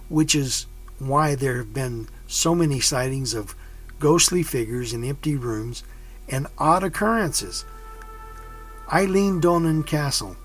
which 0.08 0.34
is 0.34 0.66
why 0.98 1.34
there 1.34 1.58
have 1.58 1.72
been 1.72 2.08
so 2.32 2.54
many 2.54 2.80
sightings 2.80 3.34
of 3.34 3.54
ghostly 3.98 4.42
figures 4.42 4.92
in 4.92 5.04
empty 5.04 5.36
rooms 5.36 5.84
and 6.28 6.46
odd 6.58 6.82
occurrences. 6.82 7.64
Eilean 8.88 9.40
Donan 9.40 9.86
Castle. 9.86 10.36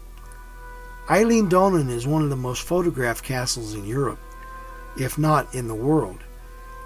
Eilean 1.07 1.49
Donan 1.49 1.89
is 1.89 2.05
one 2.05 2.23
of 2.23 2.29
the 2.29 2.35
most 2.35 2.61
photographed 2.63 3.23
castles 3.23 3.73
in 3.73 3.85
Europe, 3.85 4.19
if 4.97 5.17
not 5.17 5.53
in 5.55 5.67
the 5.67 5.75
world. 5.75 6.19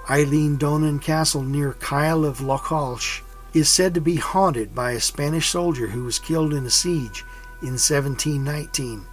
Eilean 0.05 0.57
Donan 0.57 1.01
Castle 1.01 1.43
near 1.43 1.73
Kyle 1.73 2.23
of 2.23 2.39
Lochalsh 2.39 3.21
is 3.53 3.69
said 3.69 3.93
to 3.95 4.01
be 4.01 4.15
haunted 4.15 4.73
by 4.75 4.91
a 4.91 4.99
Spanish 4.99 5.49
soldier 5.49 5.87
who 5.87 6.03
was 6.03 6.19
killed 6.19 6.53
in 6.53 6.65
a 6.65 6.69
siege 6.69 7.25
in 7.61 7.77
1719 7.77 9.05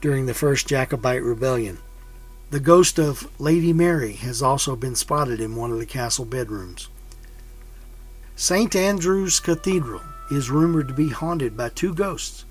during 0.00 0.26
the 0.26 0.34
First 0.34 0.68
Jacobite 0.68 1.22
Rebellion. 1.22 1.78
The 2.54 2.60
ghost 2.60 3.00
of 3.00 3.28
Lady 3.40 3.72
Mary 3.72 4.12
has 4.12 4.40
also 4.40 4.76
been 4.76 4.94
spotted 4.94 5.40
in 5.40 5.56
one 5.56 5.72
of 5.72 5.80
the 5.80 5.84
castle 5.84 6.24
bedrooms. 6.24 6.88
St. 8.36 8.76
Andrew's 8.76 9.40
Cathedral 9.40 10.02
is 10.30 10.50
rumored 10.50 10.86
to 10.86 10.94
be 10.94 11.08
haunted 11.08 11.56
by 11.56 11.70
two 11.70 11.92
ghosts 11.92 12.44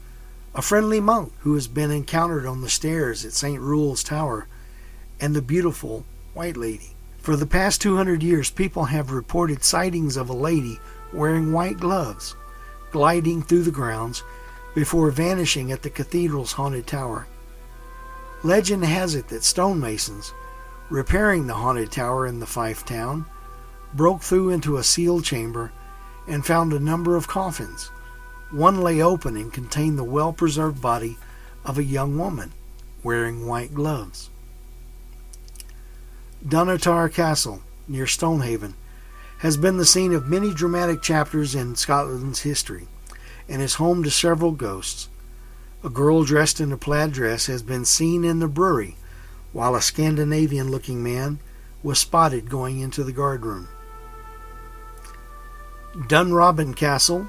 a 0.54 0.62
friendly 0.62 1.00
monk 1.00 1.32
who 1.40 1.54
has 1.54 1.70
been 1.70 1.90
encountered 1.90 2.46
on 2.46 2.60
the 2.60 2.70
stairs 2.70 3.24
at 3.24 3.32
St. 3.32 3.62
Rule's 3.62 4.04
Tower, 4.04 4.48
and 5.22 5.34
the 5.34 5.42
beautiful 5.42 6.04
White 6.34 6.58
Lady. 6.58 6.98
For 7.20 7.38
the 7.38 7.46
past 7.46 7.80
200 7.80 8.22
years, 8.22 8.50
people 8.50 8.84
have 8.84 9.10
reported 9.10 9.64
sightings 9.64 10.18
of 10.18 10.30
a 10.30 10.34
lady 10.34 10.82
wearing 11.14 11.54
white 11.54 11.80
gloves, 11.80 12.36
gliding 12.92 13.42
through 13.42 13.64
the 13.64 13.72
grounds 13.72 14.22
before 14.76 15.12
vanishing 15.12 15.72
at 15.72 15.82
the 15.82 15.90
cathedral's 15.90 16.52
haunted 16.52 16.88
tower. 16.88 17.26
Legend 18.44 18.84
has 18.84 19.16
it 19.16 19.30
that 19.30 19.44
stonemasons, 19.44 20.34
repairing 20.90 21.48
the 21.48 21.54
haunted 21.54 21.92
tower 21.92 22.28
in 22.28 22.40
the 22.40 22.46
Fife 22.46 22.86
town, 22.86 23.26
broke 23.94 24.22
through 24.22 24.50
into 24.50 24.76
a 24.76 24.84
sealed 24.84 25.24
chamber 25.24 25.72
and 26.28 26.46
found 26.46 26.74
a 26.74 26.80
number 26.80 27.16
of 27.16 27.28
coffins. 27.28 27.90
One 28.52 28.82
lay 28.82 29.02
open 29.02 29.38
and 29.38 29.52
contained 29.52 29.98
the 29.98 30.04
well 30.04 30.34
preserved 30.34 30.82
body 30.82 31.18
of 31.64 31.78
a 31.78 31.84
young 31.84 32.18
woman 32.18 32.52
wearing 33.02 33.48
white 33.48 33.74
gloves. 33.74 34.30
Dunnottar 36.46 37.14
Castle, 37.14 37.62
near 37.88 38.06
Stonehaven, 38.06 38.76
has 39.38 39.56
been 39.56 39.78
the 39.78 39.86
scene 39.86 40.14
of 40.14 40.28
many 40.28 40.54
dramatic 40.54 41.02
chapters 41.02 41.56
in 41.56 41.76
Scotland's 41.76 42.42
history 42.42 42.88
and 43.48 43.62
is 43.62 43.76
home 43.76 44.04
to 44.04 44.12
several 44.12 44.52
ghosts, 44.52 45.08
a 45.84 45.90
girl 45.90 46.24
dressed 46.24 46.62
in 46.62 46.72
a 46.72 46.78
plaid 46.78 47.12
dress 47.12 47.48
has 47.48 47.62
been 47.62 47.84
seen 47.84 48.24
in 48.24 48.40
the 48.40 48.48
brewery, 48.48 48.96
while 49.52 49.76
a 49.76 49.82
Scandinavian 49.82 50.72
looking 50.72 51.04
man 51.04 51.40
was 51.84 52.00
spotted 52.00 52.50
going 52.50 52.80
into 52.80 53.04
the 53.04 53.12
guardroom. 53.12 53.68
Dunrobin 55.94 56.76
Castle 56.76 57.28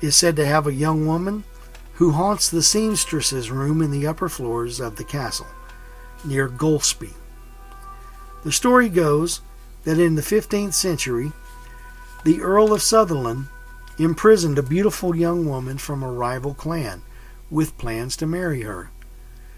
is 0.00 0.16
said 0.16 0.36
to 0.36 0.46
have 0.46 0.66
a 0.66 0.72
young 0.72 1.06
woman 1.06 1.44
who 1.94 2.12
haunts 2.12 2.48
the 2.48 2.62
seamstress's 2.62 3.50
room 3.50 3.82
in 3.82 3.90
the 3.90 4.06
upper 4.06 4.28
floors 4.28 4.80
of 4.80 4.96
the 4.96 5.04
castle, 5.04 5.46
near 6.24 6.48
Golspie. 6.48 7.14
The 8.42 8.52
story 8.52 8.88
goes 8.88 9.42
that 9.84 9.98
in 9.98 10.14
the 10.14 10.22
15th 10.22 10.74
century, 10.74 11.32
the 12.24 12.40
Earl 12.40 12.72
of 12.72 12.82
Sutherland 12.82 13.46
imprisoned 13.98 14.58
a 14.58 14.62
beautiful 14.62 15.14
young 15.14 15.46
woman 15.46 15.78
from 15.78 16.02
a 16.02 16.10
rival 16.10 16.54
clan 16.54 17.02
with 17.50 17.78
plans 17.78 18.16
to 18.16 18.26
marry 18.26 18.62
her. 18.62 18.90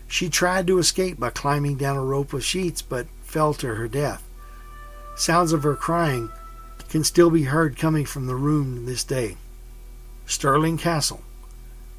She 0.06 0.28
tried 0.28 0.66
to 0.66 0.78
escape 0.78 1.18
by 1.20 1.30
climbing 1.30 1.76
down 1.76 1.96
a 1.96 2.04
rope 2.04 2.32
of 2.32 2.44
sheets 2.44 2.82
but 2.82 3.06
fell 3.22 3.54
to 3.54 3.74
her 3.74 3.88
death. 3.88 4.22
Sounds 5.16 5.52
of 5.52 5.62
her 5.62 5.76
crying 5.76 6.30
can 6.88 7.04
still 7.04 7.30
be 7.30 7.44
heard 7.44 7.76
coming 7.76 8.06
from 8.06 8.26
the 8.26 8.34
room 8.34 8.86
this 8.86 9.04
day. 9.04 9.36
Stirling 10.26 10.78
Castle. 10.78 11.22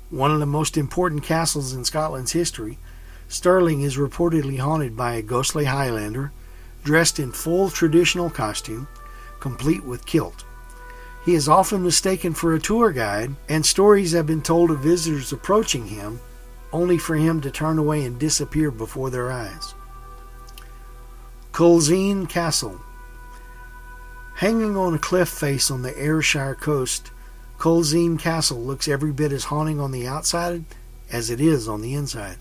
One 0.10 0.32
of 0.32 0.40
the 0.40 0.46
most 0.46 0.78
important 0.78 1.24
castles 1.24 1.74
in 1.74 1.86
Scotland's 1.86 2.32
history, 2.32 2.80
Stirling 3.28 3.82
is 3.82 3.98
reportedly 3.98 4.58
haunted 4.58 4.98
by 4.98 5.14
a 5.14 5.22
ghostly 5.22 5.66
Highlander 5.66 6.32
dressed 6.84 7.20
in 7.20 7.32
full 7.32 7.70
traditional 7.70 8.30
costume, 8.30 8.88
complete 9.40 9.84
with 9.84 10.06
kilt. 10.08 10.46
He 11.26 11.36
is 11.36 11.50
often 11.50 11.84
mistaken 11.84 12.34
for 12.34 12.54
a 12.54 12.60
tour 12.60 12.92
guide, 12.92 13.36
and 13.48 13.66
stories 13.66 14.14
have 14.14 14.26
been 14.26 14.42
told 14.42 14.72
of 14.72 14.80
visitors 14.80 15.32
approaching 15.32 15.88
him 15.88 16.20
only 16.72 16.98
for 16.98 17.16
him 17.16 17.42
to 17.42 17.52
turn 17.52 17.78
away 17.78 18.06
and 18.06 18.20
disappear 18.20 18.72
before 18.72 19.10
their 19.10 19.32
eyes. 19.32 19.74
Culzean 21.52 22.28
Castle. 22.30 22.80
Hanging 24.36 24.78
on 24.78 24.94
a 24.94 25.00
cliff 25.00 25.28
face 25.28 25.70
on 25.70 25.82
the 25.82 25.98
Ayrshire 26.00 26.56
coast, 26.56 27.12
Culzean 27.58 28.18
Castle 28.18 28.62
looks 28.62 28.88
every 28.88 29.12
bit 29.12 29.34
as 29.34 29.46
haunting 29.46 29.80
on 29.80 29.92
the 29.92 30.08
outside 30.08 30.64
as 31.12 31.30
it 31.30 31.42
is 31.42 31.68
on 31.68 31.82
the 31.82 31.94
inside. 31.94 32.38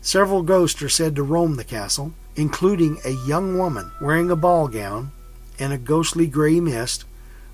Several 0.00 0.42
ghosts 0.42 0.82
are 0.82 0.88
said 0.88 1.14
to 1.16 1.22
roam 1.22 1.54
the 1.54 1.64
castle, 1.64 2.12
including 2.34 2.98
a 3.04 3.10
young 3.10 3.56
woman 3.56 3.92
wearing 4.00 4.30
a 4.30 4.36
ball 4.36 4.66
gown 4.68 5.12
and 5.58 5.72
a 5.72 5.78
ghostly 5.78 6.26
gray 6.26 6.58
mist, 6.58 7.04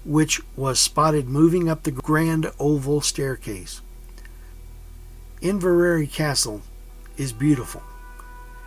which 0.05 0.41
was 0.57 0.81
spotted 0.81 1.29
moving 1.29 1.69
up 1.69 1.83
the 1.83 1.91
grand 1.91 2.51
oval 2.59 3.01
staircase. 3.01 3.81
Inveraray 5.43 6.11
Castle 6.11 6.63
is 7.17 7.33
beautiful. 7.33 7.83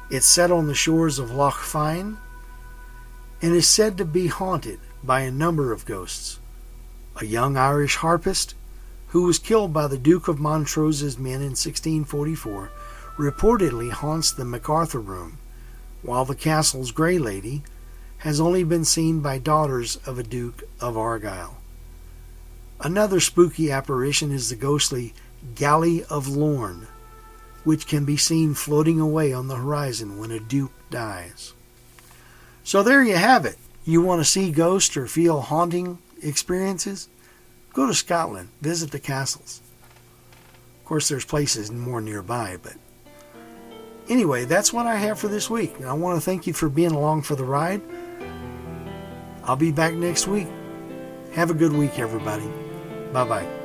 It's 0.10 0.28
set 0.28 0.52
on 0.52 0.67
the 0.67 0.76
shores 0.76 1.19
of 1.19 1.32
Loch 1.32 1.60
Fyne 1.60 2.17
and 3.41 3.54
is 3.54 3.67
said 3.67 3.98
to 3.98 4.06
be 4.06 4.28
haunted 4.28 4.80
by 5.04 5.22
a 5.22 5.32
number 5.32 5.72
of 5.72 5.86
ghosts. 5.86 6.39
A 7.19 7.26
young 7.26 7.58
Irish 7.58 7.98
harpist 7.98 8.56
who 9.08 9.24
was 9.24 9.38
killed 9.38 9.74
by 9.74 9.88
the 9.88 9.98
Duke 9.98 10.28
of 10.28 10.39
Montrose's 10.39 11.19
men 11.19 11.41
in 11.41 11.52
1644 11.52 12.72
reportedly 13.17 13.91
haunts 13.91 14.32
the 14.32 14.46
MacArthur 14.46 15.00
Room, 15.00 15.38
while 16.02 16.26
the 16.26 16.36
castle's 16.36 16.91
Grey 16.91 17.19
Lady 17.19 17.63
has 18.23 18.39
only 18.39 18.63
been 18.63 18.86
seen 18.86 19.19
by 19.19 19.38
daughters 19.38 19.97
of 20.05 20.17
a 20.17 20.23
Duke 20.23 20.63
of 20.79 20.97
Argyll. 20.97 21.57
Another 22.79 23.19
spooky 23.19 23.69
apparition 23.69 24.31
is 24.31 24.49
the 24.49 24.55
ghostly 24.55 25.13
Galley 25.55 26.05
of 26.05 26.29
Lorne, 26.29 26.88
which 27.65 27.86
can 27.86 28.05
be 28.05 28.15
seen 28.15 28.53
floating 28.53 28.97
away 28.97 29.33
on 29.33 29.49
the 29.49 29.57
horizon 29.57 30.19
when 30.19 30.31
a 30.31 30.39
duke 30.39 30.71
dies. 30.89 31.51
So 32.63 32.81
there 32.81 33.03
you 33.03 33.17
have 33.17 33.45
it. 33.45 33.57
You 33.83 34.01
want 34.01 34.21
to 34.21 34.25
see 34.25 34.53
ghosts 34.53 34.95
or 34.95 35.05
feel 35.05 35.41
haunting 35.41 35.97
experiences? 36.21 37.09
Go 37.73 37.88
to 37.88 37.93
Scotland, 37.93 38.47
visit 38.62 38.91
the 38.91 38.99
castles. 38.99 39.59
Of 40.79 40.86
course, 40.86 41.09
there's 41.09 41.25
places 41.25 41.73
more 41.73 41.99
nearby, 41.99 42.55
but 42.63 42.75
anyway, 44.07 44.45
that's 44.45 44.71
what 44.71 44.86
I 44.86 44.95
have 44.95 45.19
for 45.19 45.27
this 45.27 45.49
week. 45.49 45.81
I 45.81 45.91
want 45.91 46.15
to 46.15 46.21
thank 46.21 46.47
you 46.47 46.53
for 46.53 46.69
being 46.69 46.91
along 46.91 47.23
for 47.23 47.36
the 47.36 47.43
ride. 47.43 47.81
I'll 49.45 49.56
be 49.56 49.71
back 49.71 49.93
next 49.93 50.27
week. 50.27 50.47
Have 51.34 51.49
a 51.49 51.53
good 51.53 51.73
week, 51.73 51.99
everybody. 51.99 52.49
Bye 53.12 53.25
bye. 53.25 53.62